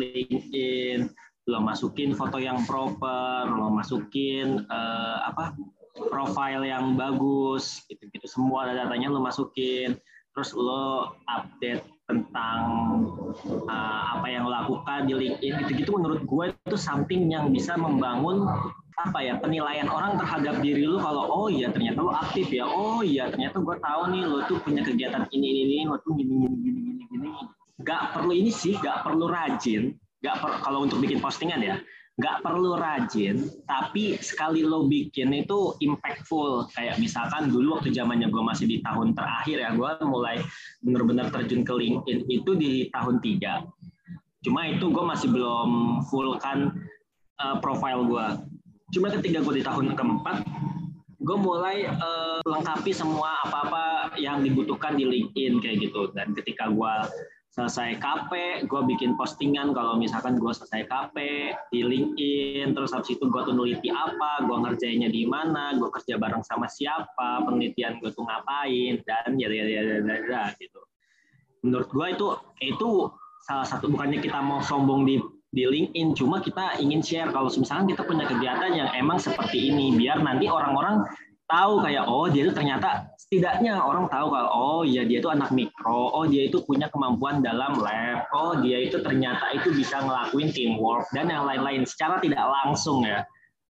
LinkedIn, 0.00 1.12
lo 1.52 1.60
masukin 1.60 2.16
foto 2.16 2.40
yang 2.40 2.64
proper, 2.64 3.44
lo 3.44 3.68
masukin 3.68 4.64
uh, 4.72 5.28
apa 5.28 5.52
profile 6.08 6.62
yang 6.68 6.94
bagus, 6.94 7.84
gitu-gitu. 7.88 8.28
Semua 8.28 8.68
datanya 8.68 9.08
lo 9.08 9.24
masukin, 9.24 9.96
terus 10.36 10.52
lo 10.52 11.16
update 11.26 11.84
tentang 12.06 12.60
uh, 13.66 14.02
apa 14.14 14.26
yang 14.30 14.46
lo 14.46 14.52
lakukan 14.54 15.10
di 15.10 15.16
LinkedIn, 15.16 15.66
gitu-gitu 15.66 15.90
menurut 15.96 16.22
gue 16.22 16.44
itu 16.52 16.76
something 16.78 17.32
yang 17.32 17.50
bisa 17.50 17.74
membangun 17.74 18.46
apa 18.96 19.20
ya 19.20 19.36
penilaian 19.36 19.92
orang 19.92 20.16
terhadap 20.16 20.64
diri 20.64 20.88
lu 20.88 20.96
kalau 20.96 21.28
oh 21.28 21.48
iya 21.52 21.68
ternyata 21.68 22.00
lu 22.00 22.12
aktif 22.12 22.48
ya. 22.48 22.64
Oh 22.64 23.04
iya 23.04 23.28
ternyata 23.28 23.60
gue 23.60 23.76
tahu 23.76 24.02
nih 24.08 24.22
lu 24.24 24.38
tuh 24.48 24.56
punya 24.64 24.80
kegiatan 24.80 25.28
ini 25.36 25.46
ini 25.52 25.60
ini. 25.68 25.76
Lu 25.84 26.00
tuh 26.00 26.16
gini 26.16 26.32
gini 26.32 26.56
gini 26.64 26.80
gini 26.80 27.04
gini. 27.12 27.28
Nggak 27.76 28.16
perlu 28.16 28.32
ini 28.32 28.48
sih 28.48 28.72
nggak 28.80 29.04
perlu 29.04 29.28
rajin. 29.28 29.92
Nggak 30.24 30.36
per, 30.40 30.50
kalau 30.64 30.88
untuk 30.88 30.96
bikin 31.04 31.20
postingan 31.20 31.60
ya 31.60 31.76
nggak 32.16 32.40
perlu 32.40 32.80
rajin 32.80 33.44
tapi 33.68 34.16
sekali 34.24 34.64
lo 34.64 34.88
bikin 34.88 35.36
itu 35.36 35.76
impactful. 35.84 36.72
Kayak 36.72 36.96
misalkan 36.96 37.52
dulu 37.52 37.76
waktu 37.76 37.92
zamannya 37.92 38.32
gue 38.32 38.40
masih 38.40 38.64
di 38.64 38.80
tahun 38.80 39.12
terakhir 39.12 39.60
ya 39.60 39.70
gue 39.76 39.90
mulai 40.08 40.40
benar-benar 40.80 41.28
terjun 41.28 41.60
ke 41.60 41.72
LinkedIn 41.76 42.24
itu 42.32 42.50
di 42.56 42.88
tahun 42.88 43.20
tiga. 43.20 43.68
Cuma 44.40 44.64
itu 44.64 44.88
gue 44.88 45.04
masih 45.04 45.28
belum 45.28 46.00
full 46.08 46.40
kan 46.40 46.72
uh, 47.40 47.60
profile 47.60 48.08
gue 48.08 48.26
cuma 48.94 49.10
ketika 49.10 49.42
gue 49.42 49.60
di 49.60 49.64
tahun 49.66 49.98
keempat 49.98 50.46
gue 51.26 51.36
mulai 51.42 51.90
uh, 51.90 52.38
lengkapi 52.46 52.94
semua 52.94 53.34
apa-apa 53.42 54.14
yang 54.14 54.46
dibutuhkan 54.46 54.94
di 54.94 55.04
LinkedIn 55.04 55.58
kayak 55.58 55.90
gitu. 55.90 56.14
Dan 56.14 56.32
ketika 56.38 56.70
gue 56.70 56.94
selesai 57.56 57.96
KP, 58.04 58.32
gue 58.68 58.80
bikin 58.84 59.16
postingan 59.16 59.72
kalau 59.72 59.96
misalkan 59.96 60.36
gue 60.36 60.52
selesai 60.52 60.84
KP 60.92 61.16
di 61.72 61.80
LinkedIn, 61.80 62.76
terus 62.76 62.92
habis 62.92 63.16
itu 63.16 63.24
gue 63.24 63.42
tuh 63.48 63.56
neliti 63.56 63.88
apa, 63.88 64.44
gue 64.44 64.56
ngerjainnya 64.60 65.08
di 65.08 65.24
mana, 65.24 65.72
gue 65.80 65.88
kerja 65.88 66.20
bareng 66.20 66.44
sama 66.44 66.68
siapa, 66.68 67.40
penelitian 67.48 67.96
gue 68.04 68.12
tuh 68.12 68.28
ngapain, 68.28 69.00
dan 69.08 69.40
ya 69.40 69.48
ya 69.48 69.64
ya 69.64 69.80
ya, 69.88 70.16
ya 70.28 70.42
gitu. 70.60 70.84
Menurut 71.64 71.88
gue 71.88 72.06
itu 72.12 72.26
itu 72.60 72.90
salah 73.48 73.64
satu 73.64 73.88
bukannya 73.88 74.20
kita 74.20 74.36
mau 74.44 74.60
sombong 74.60 75.08
di 75.08 75.16
di 75.48 75.64
LinkedIn. 75.64 76.12
Cuma 76.12 76.44
kita 76.44 76.76
ingin 76.76 77.00
share 77.00 77.32
kalau 77.32 77.48
misalkan 77.48 77.88
kita 77.88 78.04
punya 78.04 78.28
kegiatan 78.28 78.76
yang 78.76 78.92
emang 78.92 79.16
seperti 79.16 79.72
ini, 79.72 79.96
biar 79.96 80.20
nanti 80.20 80.44
orang-orang 80.44 81.08
tahu 81.46 81.78
kayak 81.82 82.04
oh 82.10 82.26
dia 82.26 82.46
itu 82.46 82.52
ternyata 82.54 83.06
setidaknya 83.14 83.78
orang 83.78 84.10
tahu 84.10 84.34
kalau 84.34 84.50
oh 84.50 84.82
ya 84.82 85.06
dia 85.06 85.22
itu 85.22 85.30
anak 85.30 85.50
mikro, 85.54 86.10
oh 86.10 86.26
dia 86.26 86.50
itu 86.50 86.62
punya 86.66 86.90
kemampuan 86.90 87.42
dalam 87.42 87.78
lab, 87.78 88.26
oh 88.34 88.58
dia 88.58 88.82
itu 88.82 88.98
ternyata 89.02 89.54
itu 89.54 89.70
bisa 89.70 90.02
ngelakuin 90.02 90.50
teamwork 90.50 91.06
dan 91.14 91.30
yang 91.30 91.46
lain-lain 91.46 91.86
secara 91.86 92.18
tidak 92.18 92.42
langsung 92.42 93.06
ya. 93.06 93.22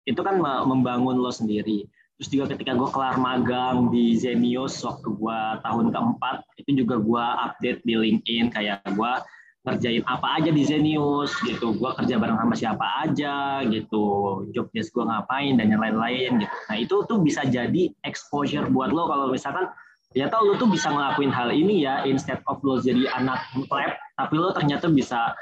Itu 0.07 0.23
kan 0.23 0.39
membangun 0.43 1.19
lo 1.19 1.35
sendiri. 1.35 1.87
Terus 2.17 2.29
juga 2.33 2.45
ketika 2.57 2.73
gue 2.79 2.89
kelar 2.89 3.21
magang 3.21 3.93
di 3.93 4.17
Zenius 4.17 4.81
waktu 4.87 5.05
gue 5.05 5.41
tahun 5.61 5.93
keempat, 5.93 6.37
itu 6.63 6.87
juga 6.87 6.97
gue 7.03 7.25
update 7.51 7.81
di 7.85 7.95
LinkedIn 7.99 8.55
kayak 8.55 8.81
gue 8.89 9.13
ngerjain 9.67 10.07
apa 10.07 10.39
aja 10.39 10.51
di 10.55 10.63
Zenius 10.63 11.35
gitu. 11.43 11.75
Gue 11.75 11.91
kerja 11.99 12.23
bareng 12.23 12.39
sama 12.39 12.55
siapa 12.55 12.87
aja 13.03 13.67
gitu. 13.67 14.47
Job 14.55 14.71
desk 14.71 14.95
gue 14.95 15.03
ngapain 15.03 15.59
dan 15.59 15.75
yang 15.75 15.83
lain-lain 15.83 16.47
gitu. 16.47 16.55
Nah 16.71 16.77
itu 16.79 16.97
tuh 17.11 17.19
bisa 17.19 17.43
jadi 17.43 17.91
exposure 18.07 18.71
buat 18.71 18.95
lo. 18.95 19.11
Kalau 19.11 19.35
misalkan 19.35 19.67
ya 20.15 20.31
tau 20.31 20.47
lo 20.47 20.55
tuh 20.55 20.71
bisa 20.71 20.87
ngelakuin 20.89 21.35
hal 21.35 21.51
ini 21.51 21.83
ya 21.83 22.07
instead 22.07 22.39
of 22.47 22.63
lo 22.63 22.79
jadi 22.79 23.11
anak 23.19 23.43
lab 23.69 23.93
tapi 24.17 24.35
lo 24.39 24.55
ternyata 24.55 24.87
bisa 24.89 25.35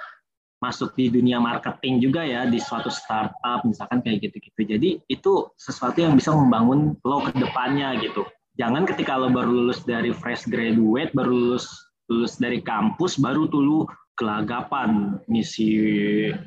masuk 0.65 0.97
di 0.97 1.13
dunia 1.13 1.37
marketing 1.37 2.01
juga 2.01 2.25
ya 2.25 2.49
di 2.49 2.57
suatu 2.57 2.89
startup 2.89 3.61
misalkan 3.69 4.01
kayak 4.01 4.25
gitu-gitu. 4.25 4.61
Jadi 4.65 4.91
itu 5.13 5.33
sesuatu 5.61 6.01
yang 6.01 6.17
bisa 6.17 6.33
membangun 6.33 6.97
lo 7.05 7.21
ke 7.21 7.37
depannya 7.37 8.01
gitu. 8.01 8.25
Jangan 8.57 8.89
ketika 8.89 9.21
lo 9.21 9.29
baru 9.29 9.69
lulus 9.69 9.85
dari 9.85 10.17
fresh 10.17 10.49
graduate 10.49 11.13
baru 11.13 11.29
lulus 11.29 11.69
lulus 12.09 12.41
dari 12.41 12.65
kampus 12.65 13.21
baru 13.21 13.49
tuh 13.53 13.61
lo 13.61 13.81
gelagapan 14.15 15.19
ngisi 15.27 15.69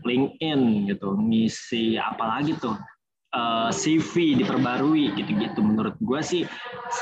LinkedIn 0.07 0.88
gitu 0.88 1.19
ngisi 1.19 2.00
apalagi 2.00 2.55
tuh 2.55 2.75
uh, 3.36 3.67
eh, 3.67 3.71
CV 3.75 4.39
diperbarui 4.39 5.15
gitu-gitu. 5.19 5.59
Menurut 5.59 5.95
gue 6.00 6.21
sih 6.24 6.43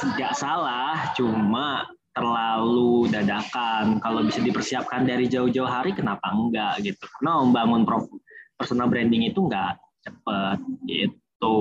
tidak 0.02 0.34
salah 0.34 1.14
cuma 1.14 1.86
terlalu 2.16 3.12
dadakan. 3.12 4.00
Kalau 4.00 4.24
bisa 4.24 4.40
dipersiapkan 4.40 5.04
dari 5.04 5.28
jauh-jauh 5.28 5.68
hari 5.68 5.92
kenapa 5.92 6.32
enggak 6.32 6.82
gitu? 6.82 7.04
Karena 7.20 7.44
membangun 7.44 7.84
personal 8.56 8.88
branding 8.88 9.28
itu 9.28 9.44
enggak 9.46 9.78
cepet 10.06 10.60
gitu 10.88 11.58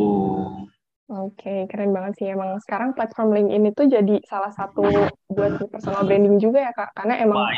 Oke, 1.34 1.66
keren 1.66 1.90
banget 1.90 2.12
sih. 2.22 2.26
Emang 2.30 2.62
sekarang 2.62 2.94
platform 2.94 3.34
LinkedIn 3.34 3.74
itu 3.74 3.82
jadi 3.90 4.16
salah 4.22 4.54
satu 4.54 4.86
buat 5.34 5.58
personal 5.66 6.06
branding 6.06 6.38
juga 6.38 6.62
ya, 6.62 6.72
Kak. 6.72 6.94
Karena 6.94 7.18
emang 7.18 7.42
Wah, 7.42 7.50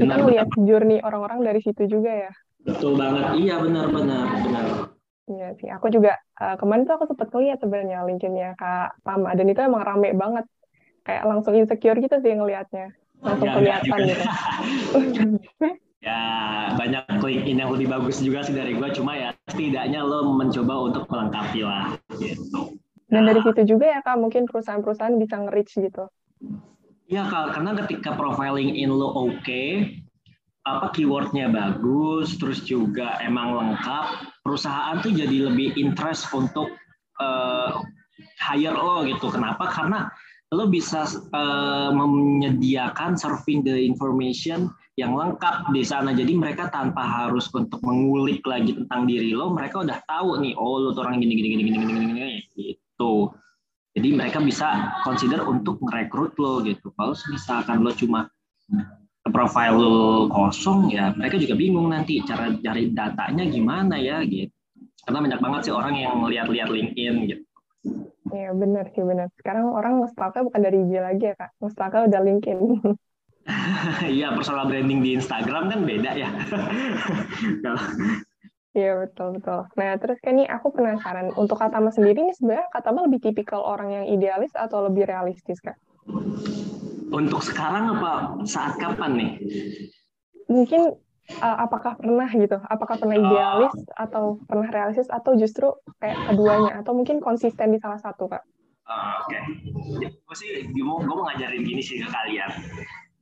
kita 0.00 0.14
melihat 0.24 0.48
journey 0.56 1.04
orang-orang 1.04 1.44
dari 1.44 1.60
situ 1.60 1.84
juga 1.84 2.08
ya. 2.08 2.32
Betul 2.64 2.96
banget. 2.96 3.36
Iya, 3.36 3.60
benar-benar. 3.60 4.24
benar. 4.48 4.64
Iya 5.28 5.48
sih. 5.60 5.68
Aku 5.68 5.92
juga, 5.92 6.16
uh, 6.40 6.56
kemarin 6.56 6.88
tuh 6.88 6.96
aku 6.96 7.04
sempat 7.12 7.28
lihat 7.36 7.60
sebenarnya 7.60 8.00
LinkedIn-nya 8.08 8.56
Kak 8.56 9.04
Pama. 9.04 9.36
Dan 9.36 9.52
itu 9.52 9.60
emang 9.60 9.84
rame 9.84 10.16
banget. 10.16 10.48
Kayak 11.04 11.28
langsung 11.28 11.52
insecure 11.52 12.00
gitu 12.00 12.16
sih 12.24 12.32
ngelihatnya. 12.32 12.96
Langsung 13.20 13.44
ya, 13.44 13.54
kelihatan 13.60 13.98
gitu. 14.08 14.24
ya 16.08 16.22
banyak 16.78 17.04
LinkedIn 17.20 17.60
yang 17.60 17.70
lebih 17.74 17.92
bagus 17.92 18.24
juga 18.24 18.40
sih 18.46 18.54
dari 18.54 18.78
gue 18.78 18.88
cuma 18.94 19.18
ya 19.18 19.34
setidaknya 19.50 20.00
lo 20.06 20.30
mencoba 20.30 20.88
untuk 20.88 21.04
melengkapi 21.10 21.66
lah 21.66 21.98
gitu 22.22 22.77
dan 23.08 23.24
dari 23.24 23.40
situ 23.40 23.76
juga 23.76 23.88
ya 23.88 24.00
Kak, 24.04 24.20
mungkin 24.20 24.44
perusahaan-perusahaan 24.44 25.16
bisa 25.16 25.40
nge-reach 25.40 25.80
gitu. 25.80 26.12
Iya 27.08 27.24
Kak, 27.24 27.56
karena 27.56 27.72
ketika 27.84 28.12
profiling 28.12 28.76
in 28.76 28.92
lo 28.92 29.08
oke, 29.16 29.40
okay, 29.40 29.96
apa 30.68 30.92
keywordnya 30.92 31.48
bagus, 31.48 32.36
terus 32.36 32.60
juga 32.68 33.16
emang 33.24 33.56
lengkap, 33.56 34.28
perusahaan 34.44 35.00
tuh 35.00 35.16
jadi 35.16 35.48
lebih 35.48 35.72
interest 35.80 36.28
untuk 36.36 36.68
uh, 37.16 37.80
hire 38.44 38.76
lo 38.76 39.08
gitu. 39.08 39.32
Kenapa? 39.32 39.72
Karena 39.72 40.12
lo 40.52 40.68
bisa 40.68 41.08
uh, 41.32 41.88
menyediakan 41.96 43.16
serving 43.16 43.64
the 43.64 43.72
information 43.88 44.68
yang 45.00 45.16
lengkap 45.16 45.72
di 45.72 45.80
sana. 45.80 46.12
Jadi 46.12 46.36
mereka 46.36 46.68
tanpa 46.68 47.08
harus 47.08 47.48
untuk 47.56 47.80
mengulik 47.80 48.44
lagi 48.44 48.76
tentang 48.76 49.08
diri 49.08 49.32
lo, 49.32 49.48
mereka 49.48 49.80
udah 49.80 49.96
tahu 50.04 50.44
nih, 50.44 50.52
oh 50.60 50.76
lo 50.76 50.92
tuh 50.92 51.08
orang 51.08 51.24
gini 51.24 51.32
gini 51.40 51.48
gini 51.56 51.62
gini 51.64 51.76
gini 51.80 51.92
gini, 51.96 52.12
gini 52.12 52.72
gitu. 52.98 53.30
Jadi 53.94 54.08
mereka 54.10 54.42
bisa 54.42 54.98
consider 55.06 55.46
untuk 55.46 55.78
merekrut 55.78 56.34
lo 56.42 56.58
gitu. 56.66 56.90
Kalau 56.98 57.14
misalkan 57.30 57.86
lo 57.86 57.94
cuma 57.94 58.26
profile 59.30 59.78
lo 59.78 60.26
kosong 60.32 60.90
ya 60.90 61.12
mereka 61.12 61.36
juga 61.36 61.54
bingung 61.54 61.92
nanti 61.92 62.18
cara 62.26 62.50
cari 62.58 62.90
datanya 62.90 63.46
gimana 63.46 63.94
ya 64.02 64.26
gitu. 64.26 64.50
Karena 65.06 65.24
banyak 65.24 65.40
banget 65.40 65.60
sih 65.70 65.74
orang 65.74 65.94
yang 65.94 66.26
lihat-lihat 66.26 66.68
LinkedIn 66.68 67.14
gitu. 67.30 67.44
Iya 68.28 68.52
benar 68.52 68.92
sih 68.92 69.04
benar. 69.06 69.32
Sekarang 69.40 69.72
orang 69.72 70.04
ngestalknya 70.04 70.42
bukan 70.44 70.60
dari 70.60 70.84
IG 70.84 70.92
lagi 71.00 71.24
ya 71.32 71.34
kak, 71.38 71.50
ngestalknya 71.62 72.02
udah 72.10 72.20
LinkedIn. 72.26 72.58
Iya 74.04 74.36
personal 74.36 74.68
branding 74.68 75.00
di 75.00 75.16
Instagram 75.16 75.72
kan 75.72 75.80
beda 75.88 76.12
ya. 76.12 76.28
Iya 78.78 78.92
betul 79.02 79.28
betul. 79.42 79.60
Nah 79.74 79.90
terus 79.98 80.18
kan 80.22 80.38
nih 80.38 80.46
aku 80.46 80.70
penasaran 80.70 81.34
untuk 81.34 81.58
Katama 81.58 81.90
sendiri 81.90 82.22
nih 82.22 82.36
sebenarnya 82.38 82.70
Katama 82.70 83.02
lebih 83.10 83.18
tipikal 83.18 83.66
orang 83.66 83.90
yang 83.90 84.04
idealis 84.06 84.54
atau 84.54 84.86
lebih 84.86 85.02
realistis 85.10 85.58
kak? 85.58 85.74
Untuk 87.10 87.42
sekarang 87.42 87.98
apa 87.98 88.38
saat 88.46 88.78
kapan 88.78 89.18
nih? 89.18 89.32
Mungkin 90.46 90.94
uh, 91.42 91.56
apakah 91.66 91.98
pernah 91.98 92.30
gitu? 92.30 92.54
Apakah 92.70 93.02
pernah 93.02 93.18
idealis 93.18 93.74
atau 93.98 94.38
pernah 94.46 94.70
realistis 94.70 95.10
atau 95.10 95.34
justru 95.34 95.74
kayak 95.98 96.30
keduanya 96.30 96.78
atau 96.78 96.94
mungkin 96.94 97.18
konsisten 97.18 97.74
di 97.74 97.82
salah 97.82 97.98
satu 97.98 98.30
kak? 98.30 98.46
Uh, 98.88 99.20
Oke, 99.26 99.36
okay. 99.36 99.42
Ya, 100.00 100.08
gue 100.08 100.36
sih 100.38 100.48
gue 100.64 100.84
mau, 100.86 101.02
gue 101.02 101.12
mau 101.12 101.28
ngajarin 101.28 101.60
gini 101.66 101.82
sih 101.82 102.00
ke 102.00 102.08
kalian. 102.08 102.48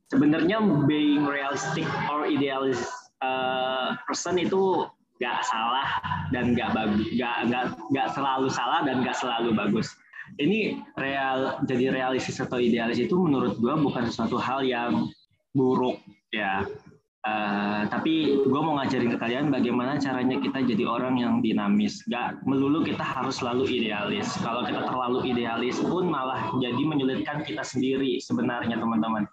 Sebenarnya 0.07 0.63
being 0.87 1.27
realistic 1.27 1.83
or 2.07 2.23
idealist 2.23 2.87
uh, 3.19 3.99
person 4.07 4.39
itu 4.39 4.87
nggak 5.17 5.37
salah 5.45 5.87
dan 6.29 6.53
nggak 6.53 6.69
bagus, 6.73 7.07
nggak 7.13 7.37
nggak 7.49 7.63
nggak 7.89 8.07
selalu 8.13 8.47
salah 8.53 8.79
dan 8.85 9.01
nggak 9.01 9.17
selalu 9.17 9.49
bagus 9.57 9.97
ini 10.37 10.83
real 10.99 11.63
jadi 11.63 11.95
realistis 11.95 12.37
atau 12.43 12.59
idealis 12.59 12.99
itu 12.99 13.15
menurut 13.15 13.55
gue 13.57 13.73
bukan 13.79 14.11
sesuatu 14.11 14.35
hal 14.35 14.61
yang 14.67 15.07
buruk 15.55 16.03
ya 16.35 16.67
Uh, 17.27 17.83
tapi 17.91 18.39
gue 18.47 18.61
mau 18.63 18.79
ngajarin 18.79 19.11
ke 19.11 19.17
kalian 19.19 19.51
bagaimana 19.51 19.99
caranya 19.99 20.39
kita 20.39 20.63
jadi 20.63 20.87
orang 20.87 21.19
yang 21.19 21.43
dinamis. 21.43 21.99
Gak 22.07 22.39
melulu 22.47 22.87
kita 22.87 23.03
harus 23.03 23.43
selalu 23.43 23.67
idealis. 23.67 24.31
Kalau 24.39 24.63
kita 24.63 24.87
terlalu 24.87 25.35
idealis 25.35 25.75
pun 25.83 26.07
malah 26.07 26.47
jadi 26.63 26.79
menyulitkan 26.79 27.43
kita 27.43 27.67
sendiri 27.67 28.23
sebenarnya 28.23 28.79
teman-teman. 28.79 29.27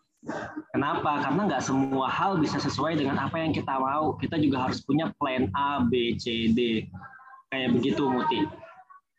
Kenapa? 0.72 1.20
Karena 1.20 1.46
nggak 1.46 1.62
semua 1.62 2.08
hal 2.08 2.40
bisa 2.40 2.56
sesuai 2.56 2.96
dengan 2.96 3.20
apa 3.20 3.36
yang 3.36 3.52
kita 3.52 3.76
mau. 3.76 4.16
Kita 4.16 4.40
juga 4.40 4.68
harus 4.68 4.80
punya 4.80 5.12
plan 5.20 5.52
A, 5.52 5.84
B, 5.84 6.16
C, 6.16 6.50
D. 6.52 6.88
Kayak 7.52 7.76
begitu, 7.76 8.02
Muti. 8.08 8.40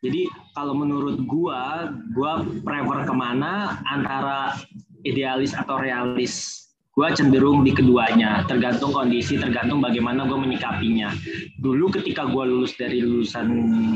Jadi 0.06 0.30
kalau 0.54 0.74
menurut 0.78 1.22
gua, 1.26 1.90
gua 2.14 2.46
prefer 2.62 3.10
ke 3.10 3.14
mana 3.14 3.82
antara 3.90 4.58
idealis 5.06 5.54
atau 5.54 5.78
realis. 5.82 6.66
Gua 6.96 7.12
cenderung 7.12 7.68
di 7.68 7.76
keduanya, 7.76 8.48
tergantung 8.48 8.96
kondisi, 8.96 9.36
tergantung 9.36 9.84
bagaimana 9.84 10.26
gua 10.26 10.40
menyikapinya. 10.42 11.14
Dulu 11.60 11.92
ketika 11.96 12.28
gua 12.30 12.46
lulus 12.46 12.78
dari 12.78 13.02
lulusan 13.02 13.48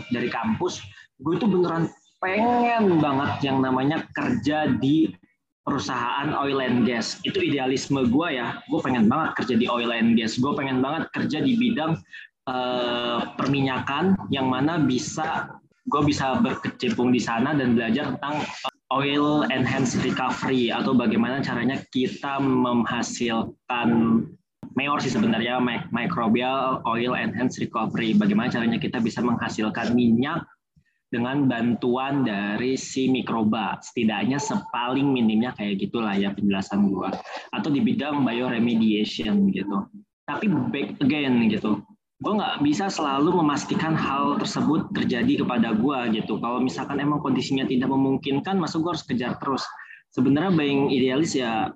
dari 0.10 0.30
kampus, 0.30 0.82
gue 1.20 1.36
itu 1.36 1.48
beneran 1.48 1.92
pengen 2.20 3.00
banget 3.00 3.32
yang 3.48 3.64
namanya 3.64 4.04
kerja 4.12 4.72
di 4.80 5.08
perusahaan 5.70 6.34
oil 6.34 6.66
and 6.66 6.90
gas. 6.90 7.22
Itu 7.22 7.38
idealisme 7.38 8.10
gue 8.10 8.42
ya. 8.42 8.58
Gue 8.66 8.82
pengen 8.82 9.06
banget 9.06 9.38
kerja 9.38 9.54
di 9.62 9.70
oil 9.70 9.94
and 9.94 10.18
gas. 10.18 10.42
Gue 10.42 10.58
pengen 10.58 10.82
banget 10.82 11.06
kerja 11.14 11.46
di 11.46 11.54
bidang 11.54 12.02
uh, 12.50 13.38
perminyakan 13.38 14.18
yang 14.34 14.50
mana 14.50 14.82
bisa 14.82 15.54
gue 15.90 16.02
bisa 16.06 16.42
berkecimpung 16.42 17.14
di 17.14 17.22
sana 17.22 17.54
dan 17.54 17.78
belajar 17.78 18.18
tentang 18.18 18.46
oil 18.94 19.46
enhanced 19.54 20.02
recovery 20.02 20.74
atau 20.74 20.98
bagaimana 20.98 21.42
caranya 21.42 21.82
kita 21.94 22.42
menghasilkan 22.42 23.90
meor 24.78 25.02
sih 25.02 25.14
sebenarnya 25.14 25.58
microbial 25.90 26.86
oil 26.86 27.18
enhanced 27.18 27.58
recovery 27.58 28.14
bagaimana 28.14 28.54
caranya 28.54 28.78
kita 28.78 29.02
bisa 29.02 29.22
menghasilkan 29.22 29.98
minyak 29.98 30.46
dengan 31.10 31.50
bantuan 31.50 32.22
dari 32.22 32.78
si 32.78 33.10
mikroba 33.10 33.82
setidaknya 33.82 34.38
sepaling 34.38 35.10
minimnya 35.10 35.52
kayak 35.58 35.82
gitulah 35.82 36.14
ya 36.14 36.30
penjelasan 36.34 36.90
gua 36.90 37.10
atau 37.54 37.70
di 37.74 37.82
bidang 37.82 38.22
bioremediation 38.22 39.50
gitu 39.50 39.90
tapi 40.30 40.46
back 40.48 41.02
again 41.02 41.50
gitu 41.50 41.82
gue 42.20 42.34
nggak 42.36 42.60
bisa 42.68 42.92
selalu 42.92 43.32
memastikan 43.40 43.96
hal 43.96 44.36
tersebut 44.44 44.92
terjadi 44.92 45.40
kepada 45.40 45.72
gue 45.72 46.20
gitu. 46.20 46.36
Kalau 46.44 46.60
misalkan 46.60 47.00
emang 47.00 47.24
kondisinya 47.24 47.64
tidak 47.64 47.88
memungkinkan, 47.88 48.60
masuk 48.60 48.84
gue 48.84 48.92
harus 48.92 49.08
kejar 49.08 49.40
terus. 49.40 49.64
Sebenarnya 50.12 50.52
bayang 50.52 50.92
idealis 50.92 51.40
ya, 51.40 51.72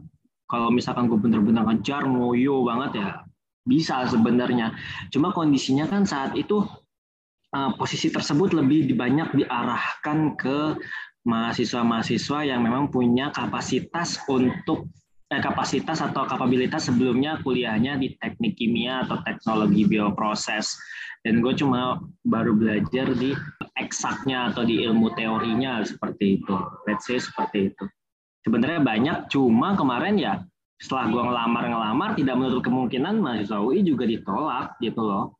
kalau 0.51 0.67
misalkan 0.67 1.07
gue 1.07 1.15
bener-bener 1.15 1.63
ngejar 1.63 2.03
ngoyo 2.03 2.59
banget 2.67 2.99
ya 2.99 3.09
bisa 3.63 4.03
sebenarnya. 4.11 4.75
Cuma 5.15 5.31
kondisinya 5.31 5.87
kan 5.87 6.03
saat 6.03 6.35
itu 6.35 6.67
posisi 7.77 8.09
tersebut 8.09 8.57
lebih 8.57 8.97
banyak 8.97 9.45
diarahkan 9.45 10.33
ke 10.33 10.73
mahasiswa-mahasiswa 11.23 12.39
yang 12.49 12.65
memang 12.65 12.89
punya 12.89 13.29
kapasitas 13.31 14.19
untuk 14.27 14.89
eh, 15.31 15.39
kapasitas 15.39 16.03
atau 16.03 16.27
kapabilitas 16.27 16.91
sebelumnya 16.91 17.39
kuliahnya 17.45 17.95
di 18.01 18.17
teknik 18.19 18.59
kimia 18.59 19.07
atau 19.07 19.21
teknologi 19.23 19.85
bioproses. 19.87 20.75
Dan 21.23 21.39
gue 21.39 21.55
cuma 21.55 22.03
baru 22.27 22.51
belajar 22.51 23.15
di 23.15 23.31
eksaknya 23.79 24.51
atau 24.51 24.67
di 24.67 24.83
ilmu 24.83 25.15
teorinya 25.15 25.79
seperti 25.79 26.43
itu. 26.43 26.55
Let's 26.83 27.07
say 27.07 27.15
seperti 27.15 27.71
itu. 27.71 27.85
Sebenarnya 28.43 28.83
banyak 28.83 29.17
cuma 29.31 29.79
kemarin 29.79 30.19
ya 30.19 30.43
setelah 30.83 31.07
gue 31.07 31.21
ngelamar-ngelamar 31.23 32.19
tidak 32.19 32.35
menutup 32.35 32.67
kemungkinan 32.67 33.23
mahasiswa 33.23 33.55
UI 33.63 33.87
juga 33.87 34.03
ditolak 34.03 34.75
gitu 34.83 34.99
loh 34.99 35.39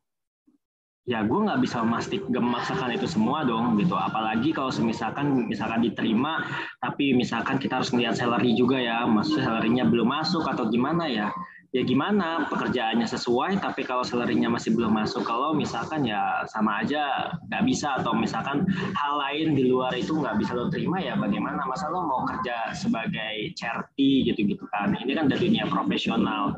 ya 1.04 1.20
gue 1.20 1.36
nggak 1.36 1.60
bisa 1.60 1.84
memastik 1.84 2.24
memaksakan 2.32 2.96
itu 2.96 3.04
semua 3.04 3.44
dong 3.44 3.76
gitu. 3.76 3.92
Apalagi 3.92 4.56
kalau 4.56 4.72
misalkan 4.80 5.44
misalkan 5.48 5.84
diterima 5.84 6.40
tapi 6.80 7.12
misalkan 7.12 7.60
kita 7.60 7.80
harus 7.80 7.92
melihat 7.92 8.16
salary 8.16 8.56
juga 8.56 8.80
ya. 8.80 9.04
Maksudnya 9.04 9.44
salarynya 9.44 9.84
belum 9.84 10.08
masuk 10.08 10.48
atau 10.48 10.68
gimana 10.72 11.04
ya? 11.08 11.28
Ya 11.74 11.82
gimana? 11.82 12.46
Pekerjaannya 12.48 13.04
sesuai 13.04 13.58
tapi 13.58 13.82
kalau 13.82 14.06
salarynya 14.06 14.46
masih 14.46 14.78
belum 14.78 14.94
masuk 14.94 15.26
kalau 15.26 15.52
misalkan 15.52 16.06
ya 16.06 16.46
sama 16.48 16.80
aja 16.80 17.34
nggak 17.52 17.62
bisa. 17.68 18.00
Atau 18.00 18.16
misalkan 18.16 18.64
hal 18.96 19.14
lain 19.20 19.58
di 19.58 19.68
luar 19.68 19.92
itu 19.92 20.16
nggak 20.16 20.40
bisa 20.40 20.56
lo 20.56 20.72
terima 20.72 21.04
ya 21.04 21.20
bagaimana? 21.20 21.68
Masa 21.68 21.92
lo 21.92 22.06
mau 22.08 22.24
kerja 22.24 22.72
sebagai 22.72 23.52
charity 23.58 24.24
gitu-gitu 24.32 24.64
kan? 24.72 24.96
Ini 24.96 25.12
kan 25.12 25.28
dari 25.28 25.52
dunia 25.52 25.68
profesional. 25.68 26.56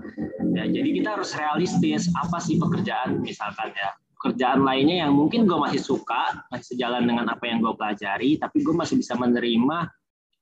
Ya 0.55 0.71
jadi 0.71 1.03
kita 1.03 1.19
harus 1.19 1.35
realistis 1.35 2.07
apa 2.15 2.39
sih 2.39 2.61
pekerjaan 2.61 3.19
misalkan 3.25 3.75
ya 3.75 3.91
kerjaan 4.27 4.67
lainnya 4.67 5.07
yang 5.07 5.15
mungkin 5.15 5.47
gue 5.47 5.55
masih 5.55 5.79
suka, 5.79 6.47
masih 6.51 6.75
sejalan 6.75 7.07
dengan 7.07 7.31
apa 7.31 7.47
yang 7.47 7.62
gue 7.62 7.73
pelajari, 7.79 8.37
tapi 8.43 8.67
gue 8.67 8.75
masih 8.75 8.99
bisa 8.99 9.15
menerima 9.15 9.87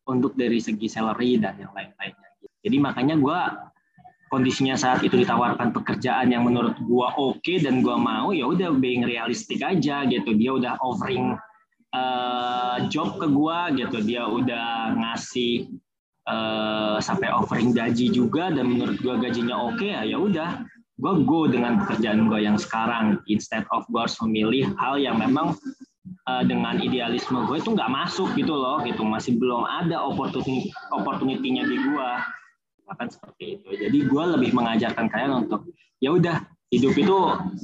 untuk 0.08 0.32
dari 0.36 0.60
segi 0.60 0.88
salary 0.88 1.36
dan 1.36 1.60
yang 1.60 1.72
lain-lainnya. 1.76 2.30
Jadi 2.64 2.76
makanya 2.80 3.14
gue 3.20 3.40
kondisinya 4.32 4.74
saat 4.74 5.04
itu 5.04 5.14
ditawarkan 5.20 5.70
pekerjaan 5.70 6.32
yang 6.32 6.48
menurut 6.48 6.74
gue 6.80 7.08
oke 7.20 7.40
okay 7.44 7.60
dan 7.60 7.84
gue 7.84 7.96
mau, 7.96 8.32
ya 8.32 8.48
udah 8.48 8.72
being 8.80 9.04
realistik 9.04 9.60
aja 9.60 10.08
gitu. 10.08 10.32
Dia 10.32 10.56
udah 10.56 10.72
offering 10.80 11.36
uh, 11.92 12.88
job 12.88 13.20
ke 13.20 13.28
gue 13.28 13.58
gitu, 13.84 13.96
dia 14.02 14.24
udah 14.24 14.96
ngasih 14.96 15.68
uh, 16.28 16.96
sampai 17.00 17.28
offering 17.30 17.72
gaji 17.72 18.10
juga 18.10 18.48
dan 18.52 18.64
menurut 18.64 18.98
gue 19.00 19.14
gajinya 19.20 19.56
oke 19.60 19.80
okay, 19.80 19.92
ya 20.08 20.16
udah 20.16 20.64
gue 20.94 21.12
go 21.26 21.50
dengan 21.50 21.82
pekerjaan 21.82 22.30
gue 22.30 22.40
yang 22.46 22.54
sekarang 22.54 23.18
instead 23.26 23.66
of 23.74 23.82
gue 23.90 23.98
harus 23.98 24.14
memilih 24.22 24.70
hal 24.78 24.94
yang 24.94 25.18
memang 25.18 25.58
uh, 26.30 26.42
dengan 26.46 26.78
idealisme 26.78 27.34
gue 27.50 27.56
itu 27.58 27.74
nggak 27.74 27.90
masuk 27.90 28.30
gitu 28.38 28.54
loh 28.54 28.78
gitu. 28.86 29.02
Masih 29.02 29.34
belum 29.34 29.66
ada 29.66 29.98
opportunity 29.98 30.70
opportunity-nya 30.94 31.66
di 31.66 31.76
gue 31.82 32.08
bahkan 32.86 33.08
seperti 33.10 33.58
itu. 33.58 33.68
Jadi 33.74 33.98
gue 34.06 34.24
lebih 34.38 34.50
mengajarkan 34.54 35.10
kalian 35.10 35.48
untuk 35.48 35.66
ya 35.98 36.14
udah 36.14 36.46
hidup 36.70 36.94
itu 36.94 37.16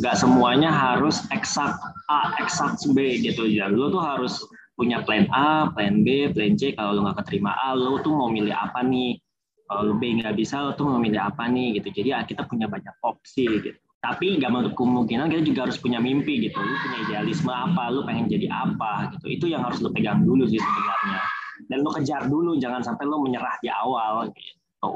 nggak 0.02 0.16
semuanya 0.18 0.70
harus 0.70 1.22
eksak 1.30 1.78
A 2.10 2.34
eksak 2.42 2.82
B 2.90 3.22
gitu. 3.22 3.46
Ya 3.46 3.70
lo 3.70 3.94
tuh 3.94 4.02
harus 4.02 4.42
punya 4.74 5.06
plan 5.06 5.30
A 5.30 5.70
plan 5.70 6.02
B 6.02 6.34
plan 6.34 6.58
C. 6.58 6.74
Kalau 6.74 6.98
lo 6.98 7.06
nggak 7.06 7.22
keterima 7.22 7.54
A 7.62 7.78
lo 7.78 8.02
tuh 8.02 8.10
mau 8.10 8.26
milih 8.26 8.50
apa 8.50 8.82
nih 8.82 9.22
kalau 9.70 9.94
lebih 9.94 10.18
nggak 10.18 10.34
bisa 10.34 10.66
lo 10.66 10.74
tuh 10.74 10.90
memilih 10.98 11.30
apa 11.30 11.46
nih? 11.46 11.78
gitu. 11.78 12.02
Jadi 12.02 12.08
ya, 12.10 12.26
kita 12.26 12.42
punya 12.50 12.66
banyak 12.66 12.90
opsi 13.06 13.46
gitu. 13.46 13.78
Tapi 14.02 14.42
nggak 14.42 14.50
menutup 14.50 14.74
kemungkinan 14.74 15.30
kita 15.30 15.46
juga 15.46 15.60
harus 15.70 15.78
punya 15.78 16.02
mimpi 16.02 16.42
gitu. 16.42 16.58
Lu 16.58 16.74
punya 16.82 16.98
idealisme 17.06 17.54
apa? 17.54 17.94
Lu 17.94 18.02
pengen 18.02 18.26
jadi 18.26 18.50
apa? 18.50 19.14
Gitu. 19.14 19.38
Itu 19.38 19.46
yang 19.46 19.62
harus 19.62 19.78
lu 19.78 19.94
pegang 19.94 20.26
dulu 20.26 20.42
sih 20.50 20.58
sebenarnya. 20.58 21.22
Dan 21.70 21.86
lo 21.86 21.94
kejar 21.94 22.26
dulu 22.26 22.58
jangan 22.58 22.82
sampai 22.82 23.06
lo 23.06 23.22
menyerah 23.22 23.54
di 23.62 23.70
awal 23.70 24.34
gitu. 24.34 24.90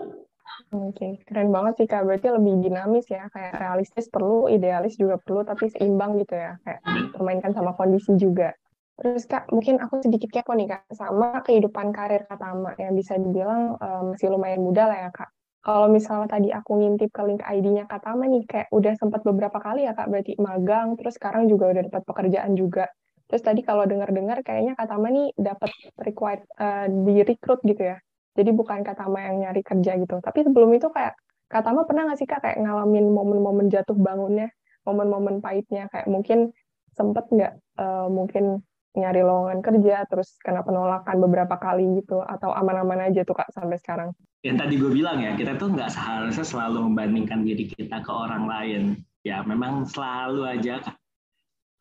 Oke, 0.75 0.91
okay. 0.91 1.13
keren 1.23 1.55
banget 1.55 1.79
sih 1.79 1.87
Kak. 1.87 2.03
Berarti 2.03 2.35
lebih 2.35 2.67
dinamis 2.67 3.07
ya, 3.07 3.31
kayak 3.31 3.63
realistis 3.63 4.11
perlu, 4.11 4.51
idealis 4.51 4.99
juga 4.99 5.23
perlu, 5.23 5.47
tapi 5.47 5.71
seimbang 5.71 6.19
gitu 6.19 6.35
ya, 6.35 6.59
kayak 6.67 6.83
permainkan 7.15 7.55
sama 7.55 7.79
kondisi 7.79 8.11
juga. 8.19 8.51
Terus 8.95 9.27
Kak, 9.27 9.51
mungkin 9.51 9.83
aku 9.83 10.07
sedikit 10.07 10.31
kepo 10.31 10.55
nih 10.55 10.71
Kak, 10.71 10.87
sama 10.95 11.43
kehidupan 11.43 11.91
karir 11.91 12.23
Kak 12.31 12.39
Tama 12.39 12.79
yang 12.79 12.95
bisa 12.95 13.19
dibilang 13.19 13.75
um, 13.83 14.15
masih 14.15 14.31
lumayan 14.31 14.63
muda 14.63 14.87
lah 14.87 14.99
ya 15.07 15.11
Kak. 15.11 15.35
Kalau 15.65 15.89
misalnya 15.91 16.29
tadi 16.29 16.53
aku 16.53 16.77
ngintip 16.79 17.11
ke 17.11 17.23
link 17.27 17.43
ID-nya 17.43 17.91
Kak 17.91 18.07
Tama 18.07 18.31
nih, 18.31 18.47
kayak 18.47 18.69
udah 18.71 18.95
sempat 18.95 19.27
beberapa 19.27 19.59
kali 19.59 19.89
ya 19.89 19.99
Kak, 19.99 20.07
berarti 20.07 20.39
magang, 20.39 20.95
terus 20.95 21.19
sekarang 21.19 21.51
juga 21.51 21.75
udah 21.75 21.83
dapat 21.91 22.03
pekerjaan 22.07 22.53
juga. 22.55 22.87
Terus 23.27 23.43
tadi 23.43 23.61
kalau 23.67 23.83
dengar-dengar 23.89 24.45
kayaknya 24.47 24.79
Kak 24.79 24.87
Tama 24.87 25.11
nih 25.11 25.35
dapat 25.35 25.71
required 25.99 26.47
uh, 26.61 26.87
di 26.87 27.25
recruit 27.27 27.61
gitu 27.67 27.83
ya. 27.83 27.97
Jadi 28.35 28.51
bukan 28.51 28.83
Katama 28.83 29.23
yang 29.27 29.47
nyari 29.47 29.63
kerja 29.63 29.95
gitu. 29.95 30.19
Tapi 30.19 30.39
sebelum 30.43 30.71
itu 30.75 30.91
kayak 30.91 31.15
Katama 31.51 31.87
pernah 31.87 32.11
nggak 32.11 32.19
sih 32.19 32.29
Kak 32.29 32.43
kayak 32.43 32.59
ngalamin 32.63 33.11
momen-momen 33.15 33.71
jatuh 33.71 33.95
bangunnya, 33.95 34.51
momen-momen 34.87 35.39
pahitnya 35.39 35.87
kayak 35.91 36.11
mungkin 36.11 36.51
sempet 36.95 37.25
nggak 37.31 37.53
uh, 37.79 38.07
mungkin 38.11 38.63
nyari 38.95 39.27
lowongan 39.27 39.59
kerja 39.59 40.07
terus 40.07 40.39
kena 40.39 40.63
penolakan 40.63 41.19
beberapa 41.19 41.59
kali 41.59 42.03
gitu 42.03 42.23
atau 42.23 42.55
aman-aman 42.55 43.11
aja 43.11 43.27
tuh 43.27 43.35
Kak 43.35 43.51
sampai 43.51 43.79
sekarang. 43.83 44.15
Yang 44.47 44.57
tadi 44.63 44.75
gue 44.79 44.91
bilang 44.95 45.19
ya, 45.19 45.35
kita 45.35 45.59
tuh 45.59 45.75
nggak 45.75 45.91
seharusnya 45.91 46.47
selalu 46.47 46.87
membandingkan 46.91 47.43
diri 47.43 47.67
kita 47.67 48.01
ke 48.07 48.13
orang 48.13 48.47
lain. 48.47 48.83
Ya 49.27 49.43
memang 49.43 49.89
selalu 49.89 50.47
aja 50.47 50.79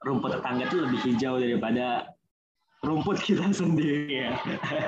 rumput 0.03 0.39
tetangga 0.39 0.67
tuh 0.67 0.89
lebih 0.89 0.99
hijau 1.05 1.37
daripada 1.37 2.11
rumput 2.83 3.21
kita 3.21 3.53
sendiri 3.61 4.27
ya. 4.27 4.33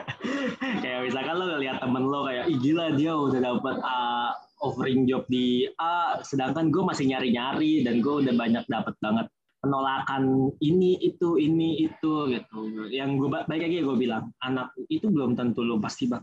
kayak 0.83 0.99
misalkan 1.05 1.35
lo 1.37 1.45
ngeliat 1.55 1.77
temen 1.77 2.03
lo 2.09 2.25
kayak, 2.25 2.45
ih 2.49 2.57
gila 2.57 2.85
dia 2.97 3.13
udah 3.13 3.39
dapet 3.39 3.75
uh, 3.85 4.31
offering 4.65 5.05
job 5.05 5.23
di 5.29 5.69
A, 5.77 6.19
sedangkan 6.25 6.73
gue 6.73 6.83
masih 6.83 7.05
nyari-nyari 7.11 7.85
dan 7.85 8.01
gue 8.01 8.13
udah 8.25 8.33
banyak 8.33 8.65
dapet 8.65 8.95
banget 9.03 9.27
penolakan 9.65 10.53
ini 10.61 11.01
itu 11.01 11.41
ini 11.41 11.89
itu 11.89 12.29
gitu. 12.29 12.59
Yang 12.93 13.09
gue 13.17 13.29
baik 13.49 13.61
lagi 13.65 13.81
gue 13.81 13.97
bilang, 13.97 14.29
anak 14.45 14.69
itu 14.93 15.09
belum 15.09 15.33
tentu 15.33 15.65
lo 15.65 15.81
pasti 15.81 16.05
bak 16.05 16.21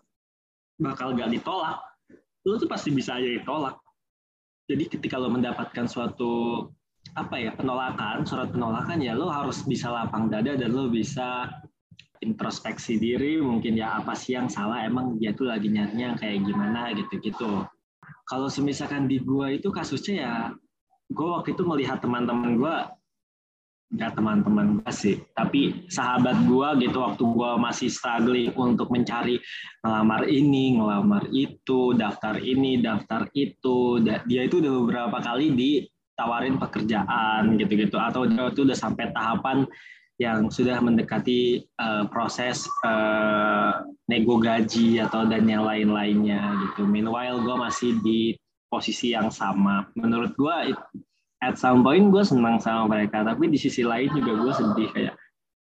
bakal 0.79 1.19
gak 1.19 1.35
ditolak. 1.35 1.83
Lo 2.47 2.55
tuh 2.63 2.71
pasti 2.71 2.95
bisa 2.95 3.19
aja 3.19 3.27
ditolak. 3.27 3.75
Jadi 4.71 4.87
ketika 4.87 5.19
lo 5.19 5.27
mendapatkan 5.27 5.91
suatu 5.91 6.63
apa 7.19 7.35
ya 7.35 7.51
penolakan 7.59 8.23
surat 8.23 8.55
penolakan 8.55 9.03
ya 9.03 9.13
lo 9.13 9.27
harus 9.27 9.67
bisa 9.67 9.91
lapang 9.91 10.31
dada 10.31 10.55
dan 10.55 10.71
lo 10.71 10.87
bisa 10.87 11.51
introspeksi 12.23 12.97
diri 12.97 13.43
mungkin 13.43 13.75
ya 13.75 13.99
apa 13.99 14.15
sih 14.15 14.39
yang 14.39 14.47
salah 14.47 14.87
emang 14.87 15.19
dia 15.19 15.35
tuh 15.35 15.51
lagi 15.51 15.67
nyarinya 15.67 16.15
kayak 16.17 16.47
gimana 16.47 16.95
gitu 16.95 17.19
gitu 17.19 17.67
kalau 18.31 18.47
semisalkan 18.47 19.11
di 19.11 19.19
gua 19.19 19.51
itu 19.51 19.69
kasusnya 19.69 20.15
ya 20.15 20.35
gua 21.11 21.43
waktu 21.43 21.59
itu 21.59 21.67
melihat 21.67 21.99
teman-teman 22.01 22.57
gua 22.57 22.95
nggak 23.93 24.17
teman-teman 24.17 24.81
gue 24.81 24.93
sih 24.93 25.17
tapi 25.37 25.85
sahabat 25.93 26.49
gua 26.49 26.73
gitu 26.81 27.05
waktu 27.05 27.23
gua 27.29 27.61
masih 27.61 27.93
struggling 27.93 28.49
untuk 28.57 28.89
mencari 28.89 29.37
ngelamar 29.85 30.25
ini 30.33 30.81
ngelamar 30.81 31.29
itu 31.29 31.93
daftar 31.93 32.41
ini 32.41 32.81
daftar 32.81 33.29
itu 33.37 34.01
dia 34.01 34.41
itu 34.49 34.65
udah 34.65 34.73
beberapa 34.81 35.19
kali 35.21 35.53
di 35.53 35.71
tawarin 36.17 36.57
pekerjaan 36.57 37.61
gitu-gitu 37.61 38.01
atau 38.01 38.25
dia 38.25 38.49
itu 38.49 38.65
udah 38.65 38.79
sampai 38.79 39.13
tahapan 39.13 39.69
yang 40.21 40.53
sudah 40.53 40.79
mendekati 40.79 41.67
uh, 41.81 42.07
proses 42.07 42.69
uh, 42.87 43.83
nego 44.07 44.39
gaji 44.39 45.03
atau 45.03 45.27
dan 45.27 45.49
yang 45.49 45.67
lain-lainnya 45.67 46.63
gitu. 46.69 46.87
Meanwhile 46.87 47.43
gue 47.43 47.57
masih 47.59 47.91
di 48.05 48.21
posisi 48.71 49.17
yang 49.17 49.33
sama. 49.35 49.89
Menurut 49.99 50.37
gue 50.39 50.77
at 51.43 51.59
some 51.59 51.83
point 51.83 52.09
gue 52.15 52.23
senang 52.23 52.63
sama 52.63 52.87
mereka, 52.87 53.27
tapi 53.27 53.51
di 53.51 53.59
sisi 53.59 53.83
lain 53.83 54.09
juga 54.15 54.33
gue 54.39 54.53
sedih 54.55 54.89
kayak 54.95 55.15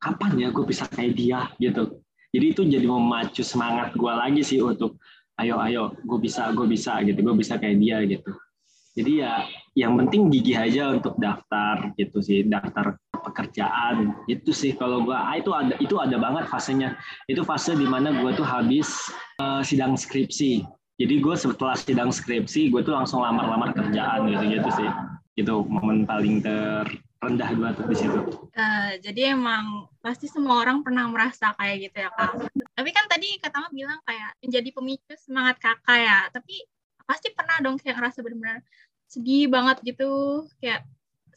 kapan 0.00 0.32
ya 0.40 0.48
gue 0.50 0.64
bisa 0.64 0.88
kayak 0.88 1.12
dia 1.12 1.40
gitu. 1.60 2.00
Jadi 2.32 2.46
itu 2.52 2.62
jadi 2.64 2.86
memacu 2.88 3.44
semangat 3.44 3.92
gue 3.92 4.12
lagi 4.12 4.42
sih 4.42 4.64
untuk 4.64 4.96
ayo 5.36 5.60
ayo 5.60 5.92
gue 6.00 6.18
bisa 6.18 6.48
gue 6.56 6.64
bisa 6.64 7.00
gitu 7.04 7.20
gue 7.20 7.36
bisa 7.36 7.60
kayak 7.60 7.76
dia 7.76 8.00
gitu. 8.08 8.32
Jadi 8.96 9.12
ya 9.20 9.44
yang 9.76 9.92
penting 10.00 10.32
gigih 10.32 10.56
aja 10.56 10.96
untuk 10.96 11.20
daftar 11.20 11.92
gitu 12.00 12.24
sih, 12.24 12.48
daftar 12.48 12.96
pekerjaan. 13.12 14.16
Itu 14.24 14.56
sih 14.56 14.72
kalau 14.72 15.04
gua 15.04 15.20
ah, 15.20 15.36
itu 15.36 15.52
ada 15.52 15.76
itu 15.76 16.00
ada 16.00 16.16
banget 16.16 16.48
fasenya. 16.48 16.96
Itu 17.28 17.44
fase 17.44 17.76
di 17.76 17.84
mana 17.84 18.16
gua 18.24 18.32
tuh 18.32 18.48
habis 18.48 18.88
uh, 19.36 19.60
sidang 19.60 20.00
skripsi. 20.00 20.64
Jadi 20.96 21.20
gue 21.20 21.36
setelah 21.36 21.76
sidang 21.76 22.08
skripsi, 22.08 22.72
gue 22.72 22.80
tuh 22.80 22.96
langsung 22.96 23.20
lamar-lamar 23.20 23.76
kerjaan 23.76 24.32
gitu-gitu 24.32 24.70
sih. 24.80 24.88
Itu 25.37 25.62
momen 25.68 26.09
paling 26.09 26.40
terendah 26.40 27.51
gue 27.53 27.68
tuh 27.77 27.87
di 27.92 27.96
situ. 27.96 28.20
Uh, 28.57 28.96
jadi 29.05 29.37
emang 29.37 29.92
pasti 30.01 30.27
semua 30.27 30.64
orang 30.64 30.81
pernah 30.81 31.07
merasa 31.07 31.53
kayak 31.55 31.92
gitu 31.92 31.96
ya 32.03 32.11
kak. 32.11 32.51
Tapi 32.72 32.90
kan 32.90 33.05
tadi 33.07 33.37
kata 33.38 33.68
bilang 33.70 34.01
kayak 34.09 34.35
menjadi 34.40 34.68
pemicu 34.72 35.14
semangat 35.20 35.61
kakak 35.61 35.99
ya. 36.01 36.18
Tapi 36.33 36.64
pasti 37.07 37.31
pernah 37.31 37.62
dong 37.62 37.79
kayak 37.79 38.01
ngerasa 38.01 38.18
benar-benar 38.25 38.64
sedih 39.07 39.46
banget 39.46 39.79
gitu 39.87 40.42
kayak 40.59 40.83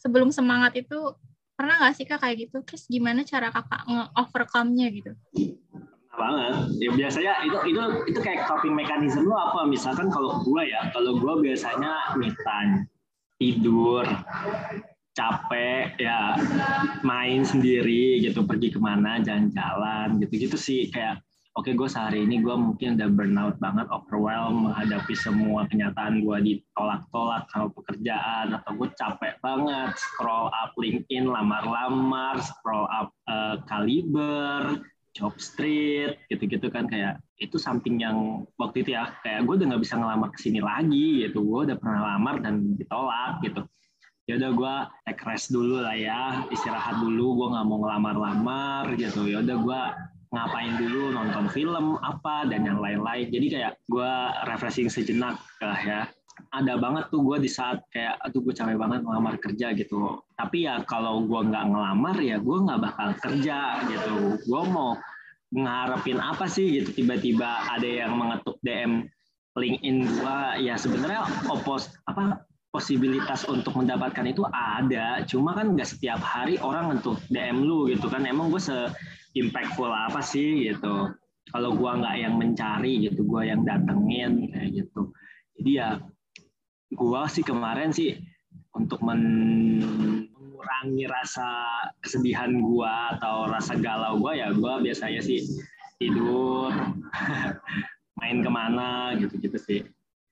sebelum 0.01 0.33
semangat 0.33 0.73
itu 0.73 1.13
pernah 1.53 1.77
nggak 1.77 1.93
sih 1.93 2.07
kak 2.09 2.23
kayak 2.23 2.49
gitu 2.49 2.65
terus 2.65 2.89
gimana 2.89 3.21
cara 3.21 3.53
kakak 3.53 3.85
nge-overcome-nya 3.85 4.87
gitu 4.89 5.11
banget 6.19 6.55
ya 6.83 6.89
biasanya 6.91 7.33
itu 7.47 7.57
itu 7.71 7.81
itu 8.11 8.19
kayak 8.19 8.43
coping 8.49 8.75
mechanism 8.75 9.23
lo 9.23 9.39
apa 9.39 9.63
misalkan 9.63 10.11
kalau 10.11 10.43
gue 10.43 10.63
ya 10.67 10.91
kalau 10.91 11.15
gue 11.15 11.33
biasanya 11.47 12.15
me 12.19 12.27
tidur 13.39 14.05
capek 15.15 15.95
ya 15.99 16.35
main 17.03 17.43
sendiri 17.43 18.23
gitu 18.23 18.45
pergi 18.45 18.71
ke 18.71 18.79
mana 18.79 19.19
jalan-jalan 19.19 20.19
gitu 20.23 20.47
gitu 20.47 20.57
sih 20.59 20.87
kayak 20.91 21.19
oke 21.59 21.67
okay, 21.67 21.73
gue 21.75 21.89
sehari 21.91 22.23
ini 22.23 22.39
gue 22.39 22.55
mungkin 22.55 22.95
udah 22.95 23.09
burnout 23.11 23.55
banget, 23.59 23.87
overwhelm 23.91 24.69
menghadapi 24.69 25.11
semua 25.11 25.67
kenyataan 25.67 26.23
gue 26.23 26.37
ditolak-tolak 26.45 27.51
sama 27.51 27.67
pekerjaan 27.75 28.55
atau 28.55 28.71
gue 28.79 28.89
capek 28.95 29.35
banget 29.43 29.91
scroll 29.99 30.47
up 30.55 30.71
LinkedIn, 30.79 31.27
lamar-lamar, 31.27 32.39
scroll 32.39 32.87
up 32.87 33.11
uh, 33.27 33.59
Kaliber, 33.67 34.79
Job 35.19 35.35
Street, 35.35 36.15
gitu-gitu 36.31 36.71
kan 36.71 36.87
kayak 36.87 37.19
itu 37.43 37.59
something 37.59 37.99
yang 37.99 38.47
waktu 38.55 38.87
itu 38.87 38.95
ya 38.95 39.11
kayak 39.19 39.43
gue 39.43 39.59
udah 39.59 39.67
nggak 39.75 39.83
bisa 39.83 39.99
ngelamar 39.99 40.31
ke 40.31 40.39
sini 40.39 40.63
lagi 40.63 41.27
gitu, 41.27 41.43
gue 41.43 41.59
udah 41.67 41.75
pernah 41.75 42.15
lamar 42.15 42.39
dan 42.39 42.79
ditolak 42.79 43.43
gitu. 43.43 43.67
Ya 44.31 44.39
udah 44.39 44.51
gue 44.55 44.75
take 45.09 45.23
rest 45.27 45.51
dulu 45.51 45.83
lah 45.83 45.97
ya 45.97 46.47
istirahat 46.47 47.03
dulu 47.03 47.43
gue 47.43 47.47
nggak 47.51 47.65
mau 47.67 47.77
ngelamar-lamar 47.83 48.95
gitu. 48.95 49.27
Ya 49.27 49.43
udah 49.43 49.57
gue 49.59 49.81
ngapain 50.29 50.73
dulu 50.77 51.09
nonton 51.11 51.49
film 51.49 51.97
apa 51.99 52.45
dan 52.47 52.63
yang 52.63 52.79
lain-lain. 52.79 53.27
Jadi 53.33 53.59
kayak 53.59 53.73
gue 53.89 54.11
refreshing 54.47 54.87
sejenak 54.87 55.41
lah 55.59 55.81
ya 55.81 56.01
ada 56.49 56.73
banget 56.79 57.11
tuh 57.11 57.21
gue 57.21 57.37
di 57.43 57.49
saat 57.51 57.83
kayak 57.91 58.19
aduh 58.23 58.41
gue 58.41 58.53
capek 58.55 58.77
banget 58.79 58.99
ngelamar 59.03 59.35
kerja 59.37 59.67
gitu. 59.75 60.23
Tapi 60.35 60.65
ya 60.65 60.81
kalau 60.87 61.23
gue 61.27 61.41
nggak 61.49 61.65
ngelamar 61.69 62.15
ya 62.19 62.37
gue 62.39 62.57
nggak 62.65 62.79
bakal 62.79 63.09
kerja 63.19 63.57
gitu. 63.87 64.39
Gue 64.47 64.61
mau 64.67 64.95
ngarepin 65.51 66.19
apa 66.19 66.45
sih 66.47 66.81
gitu. 66.81 67.03
Tiba-tiba 67.03 67.69
ada 67.69 67.87
yang 67.87 68.15
mengetuk 68.15 68.57
DM 68.63 69.07
LinkedIn 69.59 69.97
gue 70.07 70.37
ya 70.63 70.79
sebenarnya 70.79 71.25
opos 71.51 71.91
apa 72.07 72.45
posibilitas 72.69 73.43
untuk 73.49 73.75
mendapatkan 73.75 74.25
itu 74.29 74.45
ada. 74.53 75.25
Cuma 75.25 75.57
kan 75.57 75.73
nggak 75.73 75.89
setiap 75.89 76.21
hari 76.21 76.61
orang 76.61 77.01
untuk 77.01 77.17
DM 77.33 77.65
lu 77.65 77.89
gitu 77.89 78.07
kan. 78.07 78.23
Emang 78.23 78.53
gue 78.53 78.61
se 78.61 78.89
impactful 79.37 79.89
apa 79.89 80.21
sih 80.23 80.69
gitu. 80.69 81.11
Kalau 81.49 81.73
gua 81.73 81.97
nggak 81.97 82.15
yang 82.17 82.35
mencari 82.37 83.09
gitu. 83.09 83.25
Gua 83.25 83.45
yang 83.45 83.65
datengin 83.65 84.53
kayak 84.53 84.69
gitu. 84.85 85.09
Jadi 85.59 85.71
ya 85.81 85.97
gua 86.93 87.29
sih 87.29 87.45
kemarin 87.45 87.93
sih 87.93 88.17
untuk 88.73 89.01
mengurangi 89.05 91.05
rasa 91.09 91.45
kesedihan 92.01 92.53
gua 92.61 93.17
atau 93.17 93.49
rasa 93.49 93.75
galau 93.77 94.17
gua 94.21 94.33
ya 94.37 94.53
gua 94.53 94.81
biasanya 94.81 95.21
sih 95.21 95.45
tidur 95.99 96.71
main 98.19 98.43
ke 98.43 98.51
mana 98.51 99.15
gitu-gitu 99.17 99.57
sih. 99.57 99.81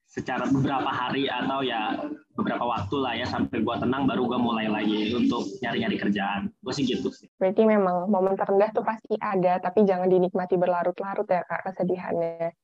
Secara 0.08 0.48
beberapa 0.48 0.88
hari 0.88 1.28
atau 1.28 1.60
ya 1.60 2.00
beberapa 2.32 2.64
waktu 2.64 2.96
lah 2.96 3.12
ya 3.12 3.28
sampai 3.28 3.60
gue 3.60 3.76
tenang 3.76 4.08
baru 4.08 4.24
gue 4.24 4.40
mulai 4.40 4.64
lagi 4.64 5.12
untuk 5.12 5.44
nyari-nyari 5.60 6.00
kerjaan. 6.00 6.48
Gue 6.64 6.72
sih 6.72 6.88
gitu 6.88 7.12
sih. 7.12 7.28
Berarti 7.36 7.68
memang 7.68 8.08
momen 8.08 8.32
terendah 8.32 8.72
tuh 8.72 8.80
pasti 8.80 9.20
ada 9.20 9.60
tapi 9.60 9.84
jangan 9.84 10.08
dinikmati 10.08 10.56
berlarut-larut 10.56 11.28
ya 11.28 11.44
kak 11.44 11.60
kesedihannya 11.68 12.56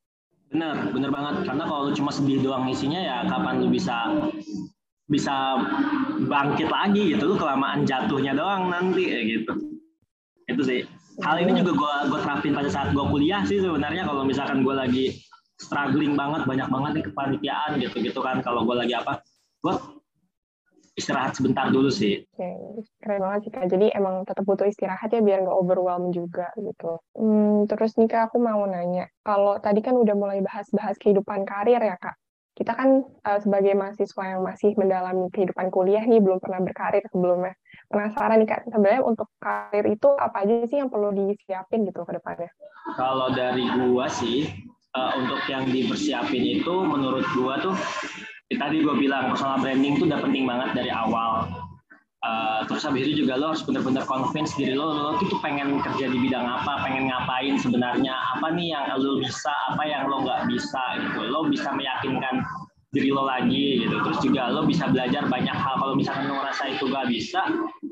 bener 0.54 0.94
bener 0.94 1.10
banget. 1.10 1.34
Karena 1.50 1.64
kalau 1.66 1.90
lu 1.90 1.92
cuma 1.92 2.14
sedih 2.14 2.38
doang 2.40 2.70
isinya 2.70 3.02
ya 3.02 3.16
kapan 3.26 3.58
lu 3.58 3.68
bisa 3.68 4.22
bisa 5.10 5.58
bangkit 6.30 6.70
lagi 6.70 7.18
gitu? 7.18 7.34
Lu 7.34 7.36
kelamaan 7.36 7.82
jatuhnya 7.82 8.38
doang 8.38 8.70
nanti 8.70 9.10
ya 9.10 9.20
gitu. 9.26 9.52
Itu 10.46 10.62
sih. 10.62 10.86
Hal 11.22 11.42
ini 11.42 11.58
juga 11.58 11.74
gue 11.74 11.94
gue 12.14 12.20
terapin 12.22 12.54
pada 12.54 12.70
saat 12.70 12.94
gue 12.94 13.04
kuliah 13.10 13.42
sih 13.42 13.58
sebenarnya. 13.58 14.06
Kalau 14.06 14.22
misalkan 14.22 14.62
gue 14.62 14.74
lagi 14.74 15.18
struggling 15.58 16.14
banget 16.14 16.46
banyak 16.46 16.68
banget 16.70 16.90
nih 16.96 17.04
kepanitiaan 17.10 17.70
gitu 17.82 17.96
gitu 17.98 18.20
kan. 18.22 18.38
Kalau 18.40 18.62
gue 18.62 18.78
lagi 18.78 18.94
apa? 18.94 19.18
Gue 19.58 19.74
istirahat 20.94 21.34
sebentar 21.34 21.68
dulu 21.74 21.90
sih. 21.90 22.22
Oke, 22.38 22.50
keren 23.02 23.20
banget 23.22 23.40
sih 23.46 23.52
kak. 23.52 23.66
Jadi 23.66 23.86
emang 23.94 24.22
tetap 24.22 24.46
butuh 24.46 24.66
istirahat 24.66 25.10
ya 25.10 25.20
biar 25.20 25.42
nggak 25.42 25.58
overwhelm 25.58 26.14
juga 26.14 26.54
gitu. 26.54 27.02
Hmm, 27.18 27.66
terus 27.66 27.98
nih 27.98 28.06
kak, 28.06 28.30
aku 28.30 28.38
mau 28.38 28.62
nanya, 28.66 29.10
kalau 29.26 29.58
tadi 29.58 29.82
kan 29.82 29.98
udah 29.98 30.14
mulai 30.14 30.38
bahas-bahas 30.40 30.94
kehidupan 31.02 31.42
karir 31.42 31.82
ya 31.82 31.98
kak. 31.98 32.14
Kita 32.54 32.70
kan 32.78 33.02
uh, 33.02 33.38
sebagai 33.42 33.74
mahasiswa 33.74 34.22
yang 34.30 34.46
masih 34.46 34.78
mendalami 34.78 35.26
kehidupan 35.34 35.74
kuliah 35.74 36.06
nih, 36.06 36.22
belum 36.22 36.38
pernah 36.38 36.62
berkarir 36.62 37.02
sebelumnya. 37.10 37.58
Penasaran 37.90 38.38
nih 38.38 38.48
kak, 38.54 38.70
sebenarnya 38.70 39.02
untuk 39.02 39.26
karir 39.42 39.86
itu 39.90 40.08
apa 40.14 40.46
aja 40.46 40.62
sih 40.70 40.78
yang 40.78 40.86
perlu 40.86 41.10
disiapin 41.10 41.82
gitu 41.82 42.06
ke 42.06 42.14
depannya? 42.14 42.50
Kalau 42.94 43.34
dari 43.34 43.66
gua 43.74 44.06
sih, 44.06 44.46
uh, 44.94 45.18
untuk 45.18 45.42
yang 45.50 45.66
dipersiapin 45.66 46.62
itu 46.62 46.74
menurut 46.86 47.26
gua 47.34 47.58
tuh 47.58 47.74
tadi 48.52 48.84
gue 48.84 48.94
bilang 48.96 49.32
personal 49.32 49.60
branding 49.64 49.96
itu 49.96 50.04
udah 50.04 50.20
penting 50.20 50.44
banget 50.44 50.70
dari 50.76 50.90
awal. 50.92 51.48
Uh, 52.24 52.64
terus 52.64 52.88
habis 52.88 53.04
itu 53.04 53.20
juga 53.24 53.36
lo 53.36 53.52
harus 53.52 53.60
benar-benar 53.68 54.08
convince 54.08 54.56
diri 54.56 54.72
lo, 54.72 54.96
lo 54.96 55.20
tuh 55.20 55.36
pengen 55.44 55.76
kerja 55.84 56.08
di 56.08 56.16
bidang 56.16 56.40
apa, 56.48 56.80
pengen 56.80 57.12
ngapain 57.12 57.60
sebenarnya, 57.60 58.16
apa 58.16 58.48
nih 58.56 58.72
yang 58.72 58.96
lo 58.96 59.20
bisa, 59.20 59.52
apa 59.68 59.84
yang 59.84 60.08
lo 60.08 60.24
nggak 60.24 60.48
bisa 60.48 60.80
gitu. 61.04 61.20
Lo 61.28 61.44
bisa 61.52 61.68
meyakinkan 61.76 62.40
diri 62.94 63.10
lo 63.10 63.26
lagi 63.26 63.84
gitu. 63.84 63.96
Terus 64.00 64.18
juga 64.22 64.48
lo 64.54 64.62
bisa 64.64 64.86
belajar 64.88 65.26
banyak 65.26 65.52
hal. 65.52 65.74
Kalau 65.82 65.94
misalkan 65.98 66.30
lo 66.30 66.38
ngerasa 66.38 66.64
itu 66.70 66.84
gak 66.86 67.06
bisa, 67.10 67.42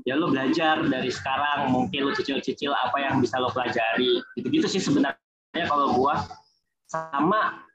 ya 0.06 0.14
lo 0.14 0.30
belajar 0.30 0.80
dari 0.86 1.10
sekarang. 1.10 1.74
Mungkin 1.74 2.06
lo 2.06 2.14
cicil-cicil 2.14 2.70
apa 2.70 3.02
yang 3.02 3.18
bisa 3.18 3.42
lo 3.42 3.50
pelajari. 3.50 4.22
Gitu-gitu 4.38 4.70
sih 4.70 4.80
sebenarnya 4.80 5.64
kalau 5.66 5.98
gua 5.98 6.22
sama 6.86 7.66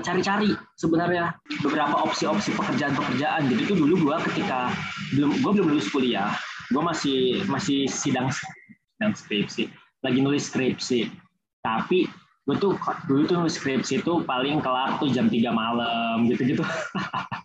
cari-cari 0.00 0.56
uh, 0.56 0.60
sebenarnya 0.80 1.36
beberapa 1.60 2.08
opsi-opsi 2.08 2.56
pekerjaan-pekerjaan. 2.56 3.52
Jadi 3.52 3.60
itu 3.68 3.74
dulu 3.76 4.08
gue 4.08 4.16
ketika 4.32 4.72
belum 5.12 5.44
gue 5.44 5.50
belum 5.60 5.68
lulus 5.76 5.92
kuliah, 5.92 6.32
gue 6.72 6.80
masih 6.80 7.44
masih 7.52 7.84
sidang 7.84 8.32
sidang 8.32 9.12
skripsi, 9.12 9.68
lagi 10.00 10.18
nulis 10.24 10.48
skripsi. 10.48 11.12
Tapi 11.60 12.08
gue 12.48 12.56
tuh 12.56 12.80
dulu 13.04 13.28
tuh 13.28 13.36
nulis 13.44 13.60
skripsi 13.60 14.00
itu 14.00 14.24
paling 14.24 14.64
kelar 14.64 14.96
tuh 14.96 15.12
jam 15.12 15.28
3 15.28 15.36
malam 15.52 16.24
gitu-gitu. 16.32 16.64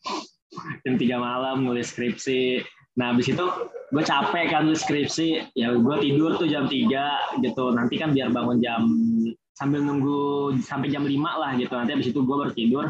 jam 0.88 0.96
3 0.96 1.04
malam 1.20 1.68
nulis 1.68 1.92
skripsi. 1.92 2.64
Nah, 2.94 3.10
habis 3.10 3.26
itu 3.26 3.46
gue 3.90 4.04
capek 4.06 4.54
kan 4.54 4.70
nulis 4.70 4.86
skripsi, 4.86 5.58
ya 5.58 5.76
gue 5.76 5.96
tidur 6.00 6.40
tuh 6.40 6.48
jam 6.48 6.72
3 6.72 7.44
gitu. 7.44 7.66
Nanti 7.76 8.00
kan 8.00 8.16
biar 8.16 8.32
bangun 8.32 8.64
jam 8.64 8.88
sambil 9.54 9.86
nunggu 9.86 10.58
sampai 10.62 10.90
jam 10.90 11.06
5 11.06 11.14
lah 11.18 11.54
gitu. 11.58 11.74
Nanti 11.78 11.92
habis 11.94 12.10
itu 12.10 12.20
gue 12.26 12.36
baru 12.36 12.54
tidur. 12.54 12.86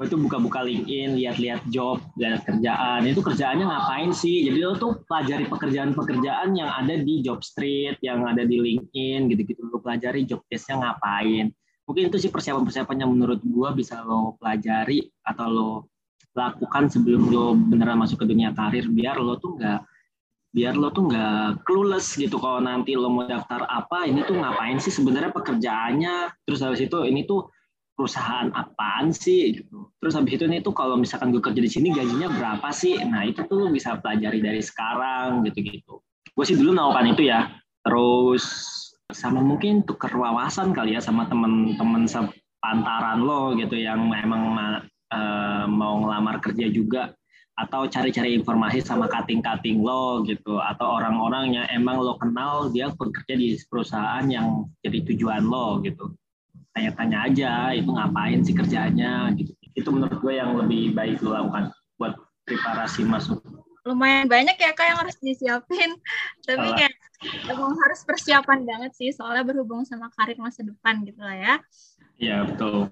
Gue 0.00 0.06
tuh 0.08 0.16
buka-buka 0.16 0.64
LinkedIn 0.64 1.20
lihat-lihat 1.20 1.68
job 1.68 2.00
lihat 2.16 2.48
kerjaan. 2.48 3.04
Itu 3.04 3.20
kerjaannya 3.20 3.68
ngapain 3.68 4.10
sih? 4.16 4.48
Jadi 4.48 4.58
lo 4.64 4.80
tuh 4.80 5.04
pelajari 5.04 5.44
pekerjaan-pekerjaan 5.44 6.56
yang 6.56 6.72
ada 6.72 6.96
di 6.96 7.20
job 7.20 7.44
street 7.44 8.00
yang 8.00 8.24
ada 8.24 8.48
di 8.48 8.56
LinkedIn 8.56 9.28
gitu-gitu. 9.28 9.60
Lo 9.68 9.76
pelajari 9.84 10.24
job 10.24 10.40
desknya 10.48 10.80
ngapain. 10.80 11.52
Mungkin 11.84 12.08
itu 12.08 12.16
sih 12.16 12.30
persiapan-persiapan 12.32 12.96
yang 13.04 13.10
menurut 13.12 13.44
gue 13.44 13.68
bisa 13.76 14.00
lo 14.00 14.40
pelajari 14.40 15.04
atau 15.26 15.46
lo 15.50 15.70
lakukan 16.32 16.86
sebelum 16.86 17.22
lo 17.28 17.58
beneran 17.58 17.98
masuk 18.00 18.24
ke 18.24 18.26
dunia 18.30 18.54
karir. 18.54 18.86
Biar 18.88 19.18
lo 19.20 19.36
tuh 19.36 19.58
nggak 19.58 19.89
biar 20.50 20.74
lo 20.74 20.90
tuh 20.90 21.06
nggak 21.06 21.62
clueless 21.62 22.18
gitu 22.18 22.42
kalau 22.42 22.58
nanti 22.58 22.98
lo 22.98 23.06
mau 23.06 23.22
daftar 23.22 23.64
apa 23.70 24.06
ini 24.10 24.26
tuh 24.26 24.34
ngapain 24.38 24.82
sih 24.82 24.90
sebenarnya 24.90 25.30
pekerjaannya? 25.30 26.34
Terus 26.46 26.60
habis 26.66 26.82
itu 26.82 26.98
ini 27.06 27.22
tuh 27.26 27.46
perusahaan 27.94 28.50
apaan 28.54 29.14
sih 29.14 29.62
gitu. 29.62 29.94
Terus 30.02 30.18
habis 30.18 30.34
itu 30.34 30.44
ini 30.50 30.58
tuh 30.64 30.74
kalau 30.74 30.98
misalkan 30.98 31.30
gue 31.30 31.42
kerja 31.42 31.60
di 31.62 31.70
sini 31.70 31.94
gajinya 31.94 32.28
berapa 32.32 32.68
sih? 32.74 32.98
Nah 33.06 33.22
itu 33.26 33.46
tuh 33.46 33.70
bisa 33.70 33.98
pelajari 34.02 34.42
dari 34.42 34.62
sekarang 34.64 35.46
gitu 35.46 35.58
gitu 35.62 35.94
gue 36.40 36.44
sih 36.48 36.56
dulu 36.56 36.72
melakukan 36.72 37.12
itu 37.12 37.22
ya. 37.28 37.52
Terus 37.84 38.44
sama 39.12 39.44
mungkin 39.44 39.82
tuker 39.84 40.08
wawasan 40.14 40.72
kali 40.72 40.96
ya 40.96 41.04
sama 41.04 41.26
temen-temen 41.26 42.08
sepantaran 42.08 43.20
lo 43.20 43.52
gitu 43.58 43.76
yang 43.76 44.06
memang 44.08 44.56
uh, 45.12 45.64
mau 45.66 46.00
ngelamar 46.00 46.40
kerja 46.40 46.70
juga 46.72 47.12
atau 47.60 47.84
cari-cari 47.84 48.32
informasi 48.40 48.80
sama 48.80 49.04
kating-kating 49.04 49.84
lo 49.84 50.24
gitu. 50.24 50.56
Atau 50.56 50.88
orang-orang 50.88 51.60
yang 51.60 51.66
emang 51.68 52.00
lo 52.00 52.16
kenal 52.16 52.72
dia 52.72 52.88
bekerja 52.96 53.36
di 53.36 53.60
perusahaan 53.68 54.24
yang 54.24 54.64
jadi 54.80 55.04
tujuan 55.12 55.44
lo 55.44 55.84
gitu. 55.84 56.16
Tanya-tanya 56.72 57.18
aja 57.28 57.52
itu 57.76 57.90
ngapain 57.92 58.40
sih 58.40 58.56
kerjanya 58.56 59.28
gitu. 59.36 59.52
Itu 59.76 59.92
menurut 59.92 60.18
gue 60.24 60.34
yang 60.40 60.56
lebih 60.56 60.96
baik 60.96 61.20
lo 61.20 61.36
lakukan 61.36 61.74
buat 62.00 62.16
preparasi 62.48 63.04
masuk. 63.04 63.44
Lumayan 63.84 64.28
banyak 64.28 64.56
ya 64.56 64.72
kak 64.72 64.86
yang 64.88 64.98
harus 65.04 65.16
disiapin. 65.20 65.90
Tapi 66.48 66.64
Salah. 66.64 66.76
kayak 66.80 66.94
emang 67.52 67.76
harus 67.76 68.00
persiapan 68.08 68.64
banget 68.64 68.96
sih 68.96 69.12
soalnya 69.12 69.44
berhubung 69.44 69.84
sama 69.84 70.08
karir 70.16 70.40
masa 70.40 70.64
depan 70.64 71.04
gitu 71.04 71.20
lah 71.20 71.36
ya. 71.36 71.54
Iya 72.20 72.44
betul 72.48 72.88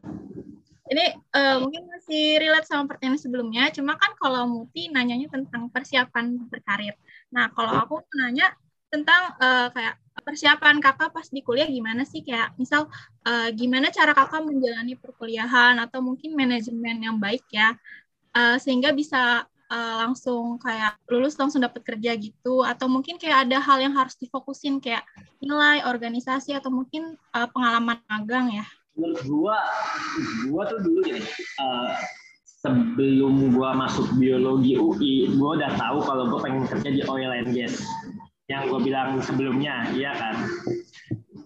ini 0.88 1.06
uh, 1.36 1.56
mungkin 1.60 1.84
masih 1.88 2.40
relate 2.40 2.68
sama 2.68 2.88
pertanyaan 2.88 3.20
sebelumnya, 3.20 3.68
cuma 3.70 3.94
kan 4.00 4.16
kalau 4.16 4.48
Muti 4.48 4.88
nanyanya 4.88 5.28
tentang 5.28 5.68
persiapan 5.68 6.48
berkarir. 6.48 6.96
Nah, 7.32 7.52
kalau 7.52 7.76
aku 7.76 7.96
nanya 8.16 8.52
tentang 8.88 9.36
uh, 9.36 9.68
kayak 9.68 10.00
persiapan 10.24 10.80
kakak 10.80 11.12
pas 11.12 11.28
di 11.28 11.44
kuliah 11.44 11.68
gimana 11.68 12.08
sih? 12.08 12.24
Kayak 12.24 12.56
misal 12.56 12.88
uh, 13.28 13.48
gimana 13.52 13.92
cara 13.92 14.16
kakak 14.16 14.42
menjalani 14.48 14.96
perkuliahan 14.96 15.76
atau 15.78 16.00
mungkin 16.00 16.32
manajemen 16.32 17.04
yang 17.04 17.16
baik 17.20 17.44
ya, 17.52 17.76
uh, 18.32 18.56
sehingga 18.56 18.90
bisa 18.96 19.44
uh, 19.68 19.94
langsung 20.02 20.56
kayak 20.56 20.96
lulus 21.08 21.36
langsung 21.36 21.60
dapat 21.60 21.84
kerja 21.84 22.16
gitu 22.16 22.64
atau 22.64 22.88
mungkin 22.88 23.20
kayak 23.20 23.48
ada 23.48 23.60
hal 23.60 23.78
yang 23.78 23.94
harus 23.94 24.16
difokusin 24.16 24.80
kayak 24.80 25.04
nilai 25.38 25.84
organisasi 25.84 26.56
atau 26.56 26.72
mungkin 26.72 27.14
uh, 27.36 27.48
pengalaman 27.52 28.00
magang 28.08 28.48
ya 28.52 28.66
menurut 28.98 29.22
gua 29.30 29.58
gua 30.50 30.62
tuh 30.66 30.78
dulu 30.82 31.00
gini 31.06 31.22
uh, 31.62 31.94
sebelum 32.44 33.54
gua 33.54 33.72
masuk 33.78 34.10
biologi 34.18 34.74
UI 34.74 35.32
gua 35.38 35.56
udah 35.62 35.72
tahu 35.78 35.98
kalau 36.02 36.24
gua 36.28 36.40
pengen 36.42 36.66
kerja 36.66 36.90
di 36.90 37.02
oil 37.06 37.30
and 37.30 37.54
gas. 37.54 37.80
Yang 38.50 38.62
gua 38.74 38.80
bilang 38.82 39.08
sebelumnya 39.22 39.88
iya 39.94 40.12
kan? 40.18 40.34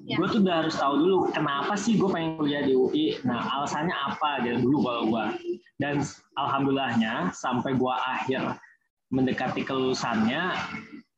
Ya. 0.02 0.18
gue 0.18 0.28
tuh 0.34 0.42
udah 0.42 0.66
harus 0.66 0.74
tahu 0.74 0.94
dulu 0.98 1.16
kenapa 1.30 1.78
sih 1.78 1.94
gue 1.94 2.10
pengen 2.10 2.34
kuliah 2.34 2.66
di 2.66 2.74
UI 2.74 3.22
nah 3.22 3.38
alasannya 3.54 3.94
apa 3.94 4.42
gitu 4.42 4.66
dulu 4.66 4.78
kalau 4.82 5.02
gue 5.06 5.24
dan 5.78 6.02
alhamdulillahnya 6.34 7.30
sampai 7.30 7.78
gue 7.78 7.94
akhir 7.94 8.58
mendekati 9.12 9.62
kelulusannya 9.62 10.56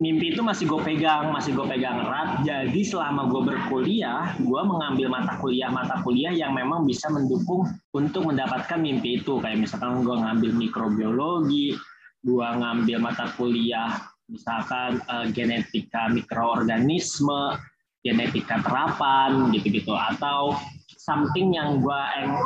mimpi 0.02 0.34
itu 0.34 0.42
masih 0.42 0.66
gue 0.66 0.80
pegang, 0.82 1.30
masih 1.30 1.54
gue 1.54 1.64
pegang 1.64 2.02
erat. 2.02 2.42
Jadi 2.42 2.82
selama 2.82 3.30
gue 3.30 3.42
berkuliah, 3.54 4.34
gue 4.42 4.62
mengambil 4.66 5.06
mata 5.08 5.38
kuliah-mata 5.38 6.02
kuliah 6.02 6.34
yang 6.34 6.50
memang 6.52 6.82
bisa 6.82 7.06
mendukung 7.08 7.64
untuk 7.94 8.26
mendapatkan 8.26 8.76
mimpi 8.82 9.22
itu. 9.22 9.38
Kayak 9.38 9.64
misalkan 9.64 10.02
gue 10.02 10.16
ngambil 10.18 10.50
mikrobiologi, 10.58 11.78
gue 12.26 12.48
ngambil 12.58 12.98
mata 12.98 13.30
kuliah 13.38 13.94
misalkan 14.26 14.98
uh, 15.06 15.30
genetika 15.30 16.10
mikroorganisme, 16.10 17.54
genetika 18.02 18.60
terapan, 18.66 19.54
gitu-gitu. 19.54 19.94
Atau 19.94 20.58
something 20.98 21.54
yang 21.54 21.78
gue 21.78 22.00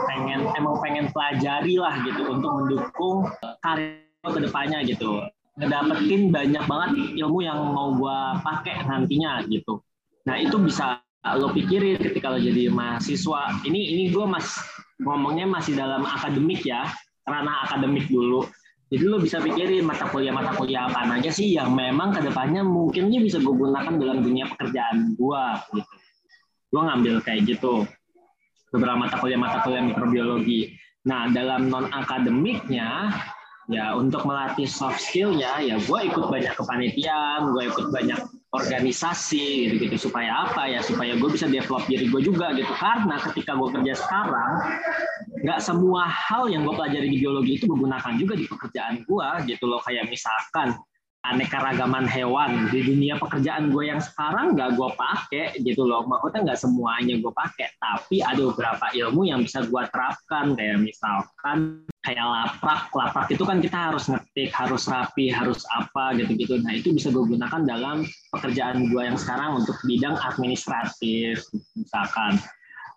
pengen 0.04 0.46
emang 0.52 0.76
pengen 0.84 1.06
pelajari 1.10 1.80
lah 1.80 1.96
gitu 2.04 2.28
untuk 2.28 2.50
mendukung 2.60 3.16
karir 3.64 4.04
ke 4.18 4.40
depannya 4.42 4.82
gitu 4.82 5.22
ngedapetin 5.58 6.30
banyak 6.30 6.64
banget 6.70 6.90
ilmu 7.18 7.42
yang 7.42 7.58
mau 7.74 7.90
gue 7.98 8.18
pakai 8.46 8.86
nantinya 8.86 9.42
gitu. 9.50 9.82
Nah 10.24 10.38
itu 10.38 10.54
bisa 10.62 11.02
lo 11.34 11.50
pikirin 11.50 11.98
ketika 11.98 12.30
lo 12.30 12.38
jadi 12.38 12.70
mahasiswa. 12.70 13.66
Ini 13.66 13.80
ini 13.98 14.04
gue 14.14 14.22
mas 14.22 14.54
ngomongnya 15.02 15.50
masih 15.50 15.74
dalam 15.74 16.06
akademik 16.06 16.62
ya, 16.62 16.86
karena 17.26 17.66
akademik 17.66 18.06
dulu. 18.06 18.46
Jadi 18.88 19.04
lo 19.04 19.20
bisa 19.20 19.42
pikirin 19.42 19.84
mata 19.84 20.08
kuliah 20.08 20.32
mata 20.32 20.56
kuliah 20.56 20.88
apa 20.88 21.04
aja 21.20 21.28
sih 21.28 21.52
yang 21.52 21.76
memang 21.76 22.16
ke 22.16 22.24
depannya 22.24 22.64
mungkinnya 22.64 23.20
bisa 23.20 23.36
gue 23.42 23.52
gunakan 23.52 24.00
dalam 24.00 24.24
dunia 24.24 24.48
pekerjaan 24.54 25.18
gue. 25.18 25.44
Gitu. 25.74 25.94
Gue 26.72 26.82
ngambil 26.86 27.14
kayak 27.26 27.40
gitu 27.50 27.84
beberapa 28.70 28.96
mata 28.96 29.16
kuliah 29.20 29.40
mata 29.40 29.58
kuliah 29.66 29.84
mikrobiologi. 29.84 30.72
Nah 31.04 31.28
dalam 31.34 31.68
non 31.68 31.90
akademiknya 31.92 33.12
ya 33.68 33.92
untuk 33.96 34.24
melatih 34.24 34.64
soft 34.64 35.00
skillnya 35.00 35.60
ya 35.60 35.76
gue 35.76 36.00
ikut 36.08 36.24
banyak 36.32 36.56
kepanitiaan 36.56 37.52
gue 37.52 37.62
ikut 37.68 37.92
banyak 37.92 38.20
organisasi 38.48 39.68
gitu 39.68 39.74
gitu 39.84 40.08
supaya 40.08 40.48
apa 40.48 40.72
ya? 40.72 40.80
Supaya 40.80 41.20
gue 41.20 41.28
bisa 41.28 41.44
develop 41.44 41.84
diri 41.84 42.08
gue 42.08 42.20
juga 42.24 42.56
gitu. 42.56 42.72
Karena 42.72 43.20
ketika 43.20 43.52
gue 43.52 43.68
kerja 43.76 43.92
sekarang 43.92 44.52
nggak 45.44 45.60
semua 45.60 46.08
hal 46.08 46.48
yang 46.48 46.64
gue 46.64 46.72
pelajari 46.72 47.12
di 47.12 47.18
biologi 47.20 47.60
itu 47.60 47.68
gue 47.68 47.78
gunakan 47.78 48.12
juga 48.16 48.34
di 48.40 48.48
pekerjaan 48.48 49.04
gue 49.04 49.28
gitu 49.44 49.64
loh. 49.68 49.80
Kayak 49.84 50.08
misalkan 50.08 50.80
aneka 51.26 51.58
ragaman 51.58 52.06
hewan. 52.06 52.70
Di 52.70 52.84
dunia 52.86 53.18
pekerjaan 53.18 53.74
gue 53.74 53.90
yang 53.90 53.98
sekarang 53.98 54.54
nggak 54.54 54.78
gue 54.78 54.90
pakai 54.94 55.46
gitu 55.62 55.86
loh. 55.88 56.06
Maksudnya 56.06 56.52
nggak 56.52 56.60
semuanya 56.60 57.14
gue 57.18 57.32
pakai 57.32 57.68
tapi 57.78 58.22
ada 58.22 58.42
beberapa 58.52 58.86
ilmu 58.94 59.22
yang 59.26 59.40
bisa 59.42 59.66
gue 59.66 59.82
terapkan. 59.90 60.54
Kayak 60.54 60.78
misalkan 60.82 61.88
kayak 62.06 62.26
laprak. 62.26 62.82
Laprak 62.94 63.28
itu 63.34 63.42
kan 63.42 63.58
kita 63.58 63.78
harus 63.90 64.04
ngetik 64.06 64.50
harus 64.54 64.82
rapi 64.86 65.26
harus 65.32 65.62
apa 65.74 66.14
gitu-gitu. 66.18 66.60
Nah 66.62 66.72
itu 66.76 66.94
bisa 66.94 67.10
gue 67.10 67.24
gunakan 67.24 67.62
dalam 67.66 68.06
pekerjaan 68.34 68.88
gue 68.88 69.02
yang 69.02 69.18
sekarang 69.18 69.62
untuk 69.64 69.76
bidang 69.84 70.16
administratif 70.18 71.42
misalkan 71.74 72.38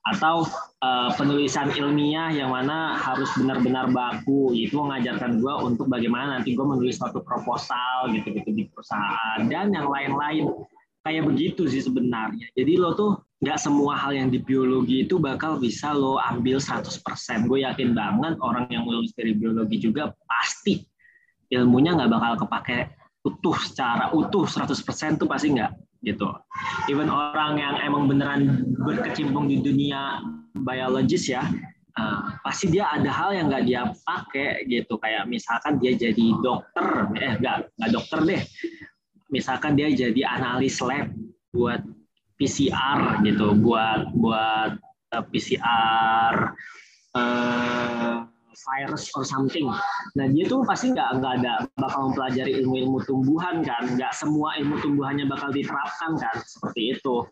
atau 0.01 0.49
uh, 0.81 1.13
penulisan 1.13 1.69
ilmiah 1.77 2.33
yang 2.33 2.49
mana 2.49 2.97
harus 2.97 3.29
benar-benar 3.37 3.93
baku. 3.93 4.53
Itu 4.57 4.81
mengajarkan 4.81 5.37
gue 5.37 5.53
untuk 5.61 5.85
bagaimana 5.89 6.41
nanti 6.41 6.57
gue 6.57 6.65
menulis 6.65 6.97
suatu 6.97 7.21
proposal 7.21 8.09
gitu-gitu 8.09 8.49
di 8.49 8.63
perusahaan 8.69 9.45
dan 9.45 9.69
yang 9.69 9.89
lain-lain. 9.89 10.49
Kayak 11.01 11.33
begitu 11.33 11.65
sih 11.65 11.81
sebenarnya. 11.81 12.45
Jadi 12.53 12.77
lo 12.77 12.93
tuh 12.93 13.17
nggak 13.41 13.57
semua 13.57 13.97
hal 13.97 14.13
yang 14.13 14.29
di 14.29 14.37
biologi 14.37 15.01
itu 15.01 15.17
bakal 15.17 15.57
bisa 15.57 15.97
lo 15.97 16.21
ambil 16.21 16.61
100% 16.61 17.01
gue 17.49 17.65
yakin 17.65 17.97
banget 17.97 18.37
orang 18.37 18.69
yang 18.69 18.85
lulus 18.85 19.17
dari 19.17 19.33
biologi 19.33 19.81
juga 19.81 20.13
pasti 20.29 20.85
ilmunya 21.49 21.97
nggak 21.97 22.11
bakal 22.13 22.33
kepake 22.45 22.93
utuh 23.25 23.57
secara 23.57 24.13
utuh 24.13 24.45
100% 24.45 25.17
tuh 25.17 25.25
pasti 25.25 25.57
nggak 25.57 25.73
gitu. 26.01 26.27
Even 26.89 27.07
orang 27.09 27.61
yang 27.61 27.75
emang 27.81 28.09
beneran 28.09 28.73
berkecimpung 28.81 29.47
di 29.47 29.61
dunia 29.61 30.21
biologis 30.57 31.29
ya, 31.29 31.45
uh, 31.97 32.35
pasti 32.41 32.73
dia 32.73 32.89
ada 32.89 33.09
hal 33.09 33.31
yang 33.37 33.45
nggak 33.49 33.65
dia 33.65 33.81
pakai 34.05 34.65
gitu. 34.67 34.97
Kayak 34.97 35.29
misalkan 35.29 35.77
dia 35.77 35.93
jadi 35.93 36.25
dokter, 36.41 36.85
eh 37.21 37.33
nggak 37.37 37.57
nggak 37.77 37.91
dokter 37.93 38.19
deh. 38.25 38.41
Misalkan 39.31 39.79
dia 39.79 39.87
jadi 39.87 40.21
analis 40.27 40.81
lab 40.83 41.07
buat 41.55 41.79
PCR 42.35 43.21
gitu, 43.23 43.53
buat 43.61 44.11
buat 44.17 44.71
uh, 45.13 45.15
eh, 45.15 45.25
PCR 45.29 46.33
uh, 47.15 48.10
virus 48.55 49.09
or 49.15 49.23
something. 49.23 49.67
Nah 50.17 50.25
dia 50.29 50.45
tuh 50.47 50.63
pasti 50.67 50.91
nggak 50.91 51.21
nggak 51.21 51.33
ada 51.41 51.53
bakal 51.79 52.11
mempelajari 52.11 52.61
ilmu-ilmu 52.61 53.03
tumbuhan 53.07 53.63
kan, 53.63 53.95
nggak 53.95 54.13
semua 54.15 54.55
ilmu 54.59 54.79
tumbuhannya 54.83 55.25
bakal 55.27 55.49
diterapkan 55.49 56.19
kan, 56.19 56.35
seperti 56.43 56.97
itu. 56.97 57.25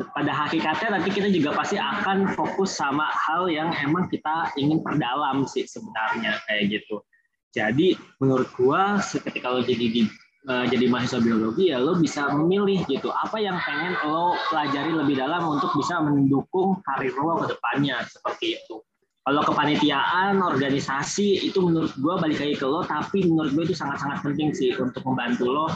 Pada 0.00 0.32
hakikatnya 0.32 0.96
nanti 0.96 1.12
kita 1.12 1.28
juga 1.28 1.52
pasti 1.52 1.76
akan 1.76 2.32
fokus 2.32 2.72
sama 2.72 3.04
hal 3.12 3.52
yang 3.52 3.68
emang 3.84 4.08
kita 4.08 4.48
ingin 4.56 4.80
perdalam 4.80 5.44
sih 5.44 5.68
sebenarnya 5.68 6.40
kayak 6.48 6.80
gitu. 6.80 7.04
Jadi 7.52 7.98
menurut 8.22 8.48
gua 8.56 8.96
ketika 9.02 9.52
lo 9.52 9.60
jadi 9.60 9.86
di 9.90 10.02
uh, 10.48 10.64
jadi 10.70 10.88
mahasiswa 10.88 11.20
biologi 11.20 11.74
ya 11.74 11.82
lo 11.82 11.98
bisa 11.98 12.32
memilih 12.32 12.86
gitu 12.88 13.12
apa 13.12 13.36
yang 13.42 13.58
pengen 13.60 13.92
lo 14.08 14.38
pelajari 14.48 14.92
lebih 14.94 15.20
dalam 15.20 15.44
untuk 15.58 15.74
bisa 15.76 16.00
mendukung 16.00 16.80
karir 16.86 17.12
lo 17.18 17.44
ke 17.44 17.52
depannya 17.52 18.00
seperti 18.08 18.56
itu 18.56 18.80
kalau 19.20 19.44
kepanitiaan 19.44 20.40
organisasi 20.40 21.44
itu 21.44 21.60
menurut 21.60 21.92
gue 21.92 22.14
balik 22.16 22.40
lagi 22.40 22.56
ke 22.56 22.64
lo 22.64 22.80
tapi 22.80 23.28
menurut 23.28 23.52
gue 23.52 23.64
itu 23.68 23.76
sangat-sangat 23.76 24.24
penting 24.24 24.50
sih 24.56 24.72
untuk 24.80 25.04
membantu 25.04 25.44
lo. 25.52 25.68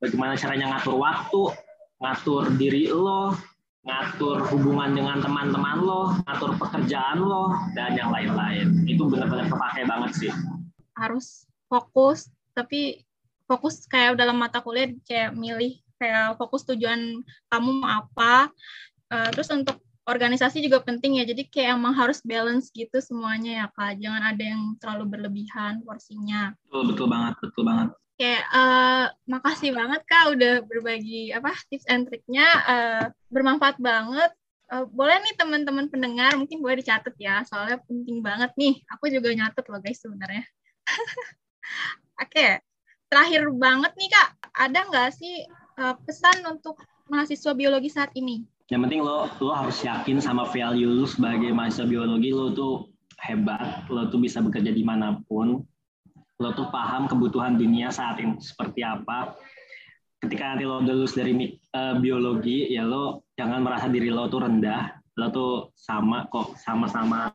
Bagaimana 0.00 0.36
caranya 0.36 0.76
ngatur 0.76 0.96
waktu 1.00 1.42
ngatur 2.00 2.42
diri 2.56 2.88
lo 2.92 3.36
ngatur 3.80 4.44
hubungan 4.52 4.92
dengan 4.92 5.24
teman-teman 5.24 5.80
lo 5.80 6.12
ngatur 6.28 6.60
pekerjaan 6.60 7.24
lo 7.24 7.56
dan 7.72 7.96
yang 7.96 8.12
lain-lain. 8.12 8.84
Itu 8.84 9.08
benar-benar 9.08 9.48
kepake 9.48 9.88
banget 9.88 10.10
sih. 10.20 10.32
Harus 10.92 11.48
fokus 11.72 12.28
tapi 12.52 13.00
fokus 13.48 13.88
kayak 13.88 14.20
dalam 14.20 14.36
mata 14.36 14.60
kuliah 14.60 14.92
kayak 15.08 15.32
milih 15.32 15.80
kayak 15.96 16.36
fokus 16.36 16.68
tujuan 16.68 17.24
kamu 17.48 17.70
mau 17.80 18.04
apa. 18.04 18.52
Uh, 19.10 19.26
terus 19.32 19.48
untuk 19.48 19.80
organisasi 20.10 20.58
juga 20.60 20.82
penting 20.82 21.22
ya. 21.22 21.24
Jadi 21.24 21.46
kayak 21.46 21.78
emang 21.78 21.94
harus 21.94 22.18
balance 22.26 22.74
gitu 22.74 22.98
semuanya 22.98 23.64
ya 23.64 23.66
Kak. 23.70 24.02
Jangan 24.02 24.22
ada 24.34 24.44
yang 24.44 24.62
terlalu 24.82 25.04
berlebihan 25.16 25.86
porsinya. 25.86 26.50
Betul, 26.66 26.82
betul 26.90 27.06
banget, 27.06 27.34
betul 27.38 27.62
banget. 27.62 27.88
Kayak 28.20 28.44
uh, 28.52 29.06
makasih 29.24 29.70
banget 29.72 30.00
Kak 30.04 30.24
udah 30.36 30.54
berbagi 30.66 31.32
apa 31.32 31.56
tips 31.72 31.86
and 31.88 32.10
triknya 32.10 32.46
uh, 32.66 33.04
bermanfaat 33.30 33.78
banget. 33.78 34.34
Uh, 34.70 34.86
boleh 34.86 35.18
nih 35.22 35.34
teman-teman 35.34 35.90
pendengar 35.90 36.38
mungkin 36.38 36.62
boleh 36.62 36.78
dicatat 36.78 37.14
ya 37.18 37.42
soalnya 37.46 37.78
penting 37.86 38.20
banget 38.20 38.50
nih. 38.58 38.82
Aku 38.98 39.08
juga 39.08 39.30
nyatet 39.32 39.64
loh 39.70 39.80
guys 39.80 40.02
sebenarnya. 40.02 40.44
Oke, 42.20 42.36
okay. 42.36 42.50
terakhir 43.08 43.48
banget 43.56 43.96
nih 43.96 44.10
Kak, 44.12 44.28
ada 44.52 44.78
nggak 44.84 45.10
sih 45.16 45.48
uh, 45.80 45.96
pesan 46.04 46.44
untuk 46.44 46.76
mahasiswa 47.08 47.52
biologi 47.56 47.88
saat 47.88 48.12
ini? 48.14 48.44
Yang 48.70 48.86
penting 48.86 49.02
lo 49.02 49.26
lo 49.42 49.50
harus 49.50 49.82
yakin 49.82 50.22
sama 50.22 50.46
value 50.46 50.86
lo 50.86 51.02
sebagai 51.02 51.50
mahasiswa 51.50 51.90
biologi. 51.90 52.30
Lo 52.30 52.54
tuh 52.54 52.86
hebat 53.18 53.84
lo 53.90 54.06
tuh 54.08 54.22
bisa 54.22 54.38
bekerja 54.38 54.70
di 54.70 54.86
mana 54.86 55.18
pun. 55.26 55.58
Lo 56.38 56.48
tuh 56.54 56.70
paham 56.70 57.10
kebutuhan 57.10 57.58
dunia 57.58 57.90
saat 57.90 58.22
ini 58.22 58.38
seperti 58.38 58.86
apa. 58.86 59.34
Ketika 60.22 60.54
nanti 60.54 60.64
lo 60.70 60.78
lulus 60.78 61.18
dari 61.18 61.34
uh, 61.74 61.98
biologi 61.98 62.70
ya 62.70 62.86
lo 62.86 63.26
jangan 63.34 63.66
merasa 63.66 63.90
diri 63.90 64.06
lo 64.06 64.30
tuh 64.30 64.46
rendah. 64.46 65.02
Lo 65.18 65.26
tuh 65.34 65.74
sama 65.74 66.30
kok 66.30 66.54
sama-sama 66.54 67.26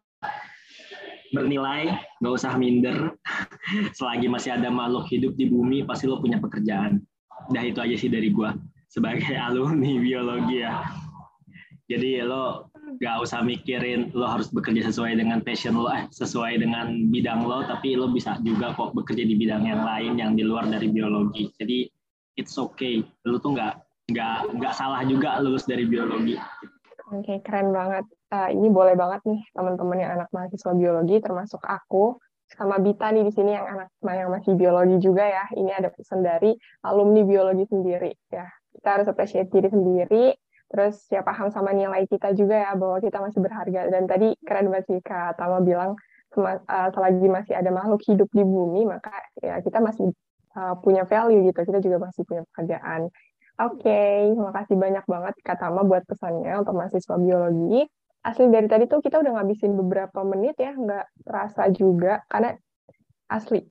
bernilai 1.36 1.92
nggak 2.24 2.32
usah 2.32 2.56
minder. 2.56 3.12
Selagi 4.00 4.32
masih 4.32 4.56
ada 4.56 4.72
makhluk 4.72 5.12
hidup 5.12 5.36
di 5.36 5.52
bumi 5.52 5.84
pasti 5.84 6.08
lo 6.08 6.24
punya 6.24 6.40
pekerjaan. 6.40 7.04
Udah 7.52 7.64
itu 7.68 7.84
aja 7.84 7.96
sih 8.00 8.08
dari 8.08 8.32
gua 8.32 8.56
sebagai 8.88 9.36
alumni 9.52 10.00
biologi 10.00 10.64
ya 10.64 11.05
jadi 11.86 12.26
lo 12.26 12.74
gak 12.98 13.22
usah 13.22 13.46
mikirin 13.46 14.10
lo 14.18 14.26
harus 14.26 14.50
bekerja 14.50 14.90
sesuai 14.90 15.22
dengan 15.22 15.42
passion 15.46 15.78
lo, 15.78 15.90
eh 15.94 16.10
sesuai 16.10 16.58
dengan 16.58 17.10
bidang 17.14 17.46
lo, 17.46 17.62
tapi 17.66 17.94
lo 17.94 18.10
bisa 18.10 18.42
juga 18.42 18.74
kok 18.74 18.98
bekerja 18.98 19.22
di 19.22 19.38
bidang 19.38 19.66
yang 19.66 19.86
lain 19.86 20.18
yang 20.18 20.32
di 20.34 20.42
luar 20.42 20.66
dari 20.66 20.90
biologi. 20.90 21.54
Jadi 21.62 21.86
it's 22.42 22.58
okay, 22.58 23.06
lo 23.30 23.38
tuh 23.38 23.54
nggak 23.54 23.86
nggak 24.10 24.38
nggak 24.62 24.74
salah 24.74 25.02
juga 25.06 25.38
lulus 25.42 25.66
dari 25.66 25.86
biologi. 25.86 26.38
Oke, 27.14 27.22
okay, 27.22 27.38
keren 27.46 27.70
banget. 27.70 28.06
Uh, 28.34 28.50
ini 28.50 28.74
boleh 28.74 28.98
banget 28.98 29.22
nih 29.30 29.42
teman-teman 29.54 29.98
yang 30.02 30.12
anak 30.18 30.30
mahasiswa 30.34 30.74
biologi, 30.74 31.22
termasuk 31.22 31.62
aku 31.62 32.18
sama 32.50 32.82
Bita 32.82 33.14
nih 33.14 33.26
di 33.26 33.34
sini 33.34 33.54
yang 33.54 33.66
anak 33.66 33.90
yang 34.06 34.30
masih 34.34 34.58
biologi 34.58 34.98
juga 35.02 35.22
ya. 35.26 35.46
Ini 35.54 35.72
ada 35.86 35.94
pesan 35.94 36.26
dari 36.26 36.58
alumni 36.82 37.22
biologi 37.22 37.70
sendiri 37.70 38.10
ya. 38.34 38.50
Kita 38.74 38.90
harus 38.90 39.08
appreciate 39.10 39.54
diri 39.54 39.70
sendiri, 39.70 40.34
terus 40.76 41.08
ya 41.08 41.24
paham 41.24 41.48
sama 41.56 41.72
nilai 41.72 42.04
kita 42.04 42.36
juga 42.36 42.60
ya 42.60 42.72
bahwa 42.76 43.00
kita 43.00 43.24
masih 43.24 43.40
berharga. 43.40 43.88
Dan 43.88 44.12
tadi 44.12 44.36
keren 44.44 44.68
banget 44.68 44.92
sih 44.92 45.00
Kak 45.00 45.40
Tama 45.40 45.64
bilang 45.64 45.96
uh, 46.36 46.90
selagi 46.92 47.32
masih 47.32 47.56
ada 47.56 47.72
makhluk 47.72 48.04
hidup 48.04 48.28
di 48.36 48.44
bumi 48.44 48.84
maka 48.84 49.16
ya 49.40 49.64
kita 49.64 49.80
masih 49.80 50.12
uh, 50.60 50.76
punya 50.84 51.08
value 51.08 51.48
gitu. 51.48 51.64
Kita 51.64 51.80
juga 51.80 52.12
masih 52.12 52.28
punya 52.28 52.44
pekerjaan. 52.52 53.08
Oke 53.56 53.88
okay, 53.88 54.36
makasih 54.36 54.76
banyak 54.76 55.08
banget 55.08 55.36
Kak 55.40 55.64
Tama 55.64 55.88
buat 55.88 56.04
pesannya 56.04 56.60
untuk 56.60 56.76
mahasiswa 56.76 57.16
biologi. 57.16 57.88
Asli 58.20 58.52
dari 58.52 58.68
tadi 58.68 58.84
tuh 58.92 59.00
kita 59.00 59.24
udah 59.24 59.32
ngabisin 59.40 59.80
beberapa 59.80 60.28
menit 60.28 60.60
ya 60.60 60.76
nggak 60.76 61.24
terasa 61.24 61.72
juga 61.72 62.20
karena 62.28 62.52
asli 63.32 63.64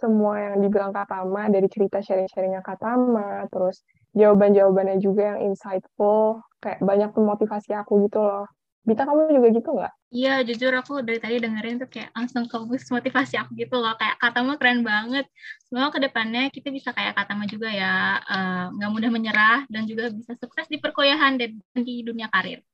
semua 0.00 0.40
yang 0.40 0.64
dibilang 0.64 0.90
Kak 0.90 1.12
Tama 1.12 1.52
dari 1.52 1.68
cerita 1.68 2.00
sharing-sharingnya 2.00 2.64
Kak 2.64 2.80
Tama 2.80 3.44
terus 3.52 3.84
jawaban-jawabannya 4.16 4.98
juga 4.98 5.36
yang 5.36 5.52
insightful, 5.52 6.42
kayak 6.58 6.82
banyak 6.82 7.10
memotivasi 7.14 7.76
aku 7.76 8.08
gitu 8.08 8.18
loh. 8.18 8.46
Bita, 8.80 9.04
kamu 9.04 9.28
juga 9.36 9.48
gitu 9.52 9.70
nggak? 9.76 9.92
Iya, 10.10 10.34
jujur 10.42 10.72
aku 10.72 11.04
dari 11.04 11.20
tadi 11.20 11.36
dengerin 11.36 11.84
tuh 11.84 11.86
kayak 11.92 12.10
langsung 12.16 12.48
ke 12.48 12.56
motivasi 12.90 13.36
aku 13.36 13.52
gitu 13.54 13.76
loh. 13.76 13.92
Kayak 14.00 14.16
Katama 14.18 14.56
keren 14.56 14.80
banget. 14.80 15.28
Semoga 15.68 15.94
ke 15.94 16.08
depannya 16.08 16.48
kita 16.48 16.72
bisa 16.72 16.90
kayak 16.96 17.14
Katama 17.14 17.44
juga 17.44 17.68
ya. 17.68 18.18
Eh, 18.18 18.64
nggak 18.74 18.90
uh, 18.90 18.94
mudah 18.96 19.10
menyerah 19.12 19.58
dan 19.68 19.84
juga 19.84 20.08
bisa 20.10 20.32
sukses 20.40 20.66
di 20.66 20.80
perkuliahan 20.80 21.36
dan 21.36 21.60
di 21.76 22.02
dunia 22.02 22.32
karir. 22.32 22.64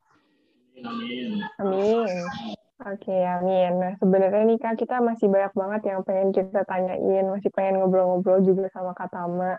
Amin. 0.80 1.42
Amin. 1.58 2.56
Oke, 2.76 3.08
okay, 3.08 3.24
amin. 3.24 3.72
Nah, 3.80 3.92
sebenarnya 3.96 4.42
nih 4.44 4.60
Kak, 4.60 4.76
kita 4.76 5.00
masih 5.00 5.32
banyak 5.32 5.52
banget 5.56 5.82
yang 5.88 6.00
pengen 6.04 6.28
kita 6.28 6.60
tanyain, 6.68 7.24
masih 7.24 7.48
pengen 7.48 7.80
ngobrol-ngobrol 7.80 8.44
juga 8.44 8.68
sama 8.68 8.92
Katama 8.92 9.56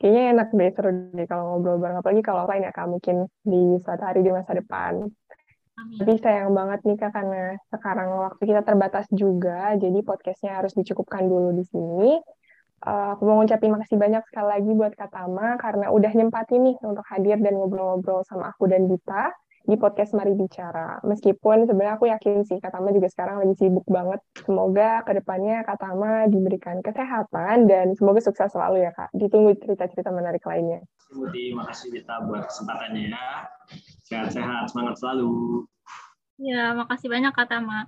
kayaknya 0.00 0.22
enak 0.32 0.48
deh 0.56 0.70
seru 0.72 0.90
deh 1.12 1.26
kalau 1.28 1.44
ngobrol 1.54 1.76
bareng. 1.76 2.00
Apalagi 2.00 2.22
kalau 2.24 2.48
lain 2.48 2.64
ya 2.64 2.72
kak 2.72 2.88
mungkin 2.88 3.28
di 3.44 3.76
suatu 3.84 4.02
hari 4.02 4.24
di 4.24 4.32
masa 4.32 4.56
depan. 4.56 5.06
Amin. 5.80 5.96
tapi 5.96 6.12
sayang 6.20 6.52
banget 6.52 6.84
nih 6.84 6.96
kak 6.98 7.12
karena 7.14 7.56
sekarang 7.72 8.08
waktu 8.12 8.42
kita 8.44 8.60
terbatas 8.68 9.06
juga 9.16 9.72
jadi 9.80 10.04
podcastnya 10.04 10.60
harus 10.60 10.72
dicukupkan 10.76 11.24
dulu 11.28 11.52
di 11.52 11.64
sini. 11.68 12.16
Uh, 12.80 13.12
aku 13.12 13.28
mau 13.28 13.36
ngucapin 13.44 13.76
makasih 13.76 14.00
banyak 14.00 14.24
sekali 14.24 14.56
lagi 14.56 14.72
buat 14.72 14.96
Kak 14.96 15.12
Tama 15.12 15.60
karena 15.60 15.92
udah 15.92 16.16
nyempatin 16.16 16.64
nih 16.64 16.76
untuk 16.80 17.04
hadir 17.12 17.36
dan 17.36 17.60
ngobrol-ngobrol 17.60 18.24
sama 18.24 18.56
aku 18.56 18.72
dan 18.72 18.88
Dita 18.88 19.28
di 19.64 19.76
podcast 19.76 20.16
Mari 20.16 20.32
Bicara. 20.36 21.00
Meskipun 21.04 21.68
sebenarnya 21.68 21.94
aku 22.00 22.06
yakin 22.08 22.44
sih 22.48 22.58
Kak 22.58 22.72
Tama 22.72 22.90
juga 22.96 23.08
sekarang 23.12 23.44
lagi 23.44 23.54
sibuk 23.60 23.84
banget. 23.86 24.20
Semoga 24.42 25.04
ke 25.04 25.12
depannya 25.16 25.62
Kak 25.64 25.78
Tama 25.80 26.28
diberikan 26.32 26.80
kesehatan 26.80 27.68
dan 27.68 27.92
semoga 27.96 28.24
sukses 28.24 28.50
selalu 28.50 28.88
ya 28.88 28.92
Kak. 28.96 29.12
Ditunggu 29.12 29.56
cerita-cerita 29.60 30.08
menarik 30.08 30.42
lainnya. 30.48 30.80
Terima 31.10 31.66
kasih 31.68 31.90
Dita 31.92 32.22
buat 32.24 32.46
kesempatannya 32.48 33.12
ya. 33.12 33.26
Sehat-sehat, 34.06 34.70
semangat 34.70 34.98
selalu. 34.98 35.66
Ya, 36.40 36.72
makasih 36.72 37.12
banyak 37.12 37.32
Kak 37.36 37.48
Tama. 37.52 37.86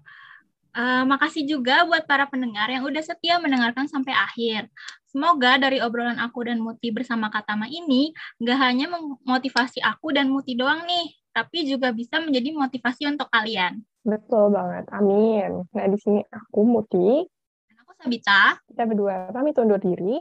Uh, 0.72 1.04
makasih 1.04 1.44
juga 1.44 1.84
buat 1.84 2.08
para 2.08 2.24
pendengar 2.24 2.64
yang 2.72 2.80
udah 2.88 3.04
setia 3.04 3.36
mendengarkan 3.36 3.84
sampai 3.92 4.16
akhir. 4.16 4.72
Semoga 5.04 5.60
dari 5.60 5.84
obrolan 5.84 6.16
aku 6.16 6.48
dan 6.48 6.64
Muti 6.64 6.88
bersama 6.88 7.28
Katama 7.28 7.68
ini 7.68 8.16
nggak 8.40 8.56
hanya 8.56 8.88
memotivasi 8.88 9.84
aku 9.84 10.16
dan 10.16 10.32
Muti 10.32 10.56
doang 10.56 10.88
nih, 10.88 11.12
tapi 11.32 11.64
juga 11.64 11.90
bisa 11.90 12.20
menjadi 12.20 12.52
motivasi 12.52 13.08
untuk 13.08 13.28
kalian. 13.32 13.80
Betul 14.04 14.52
banget, 14.52 14.84
amin. 14.92 15.64
Nah, 15.72 15.86
di 15.88 15.98
sini 15.98 16.20
aku 16.28 16.60
Muti. 16.68 17.24
Dan 17.68 17.76
aku 17.82 17.92
Sabita. 17.96 18.60
Kita 18.68 18.82
berdua 18.84 19.32
kami 19.32 19.56
undur 19.56 19.80
diri. 19.80 20.20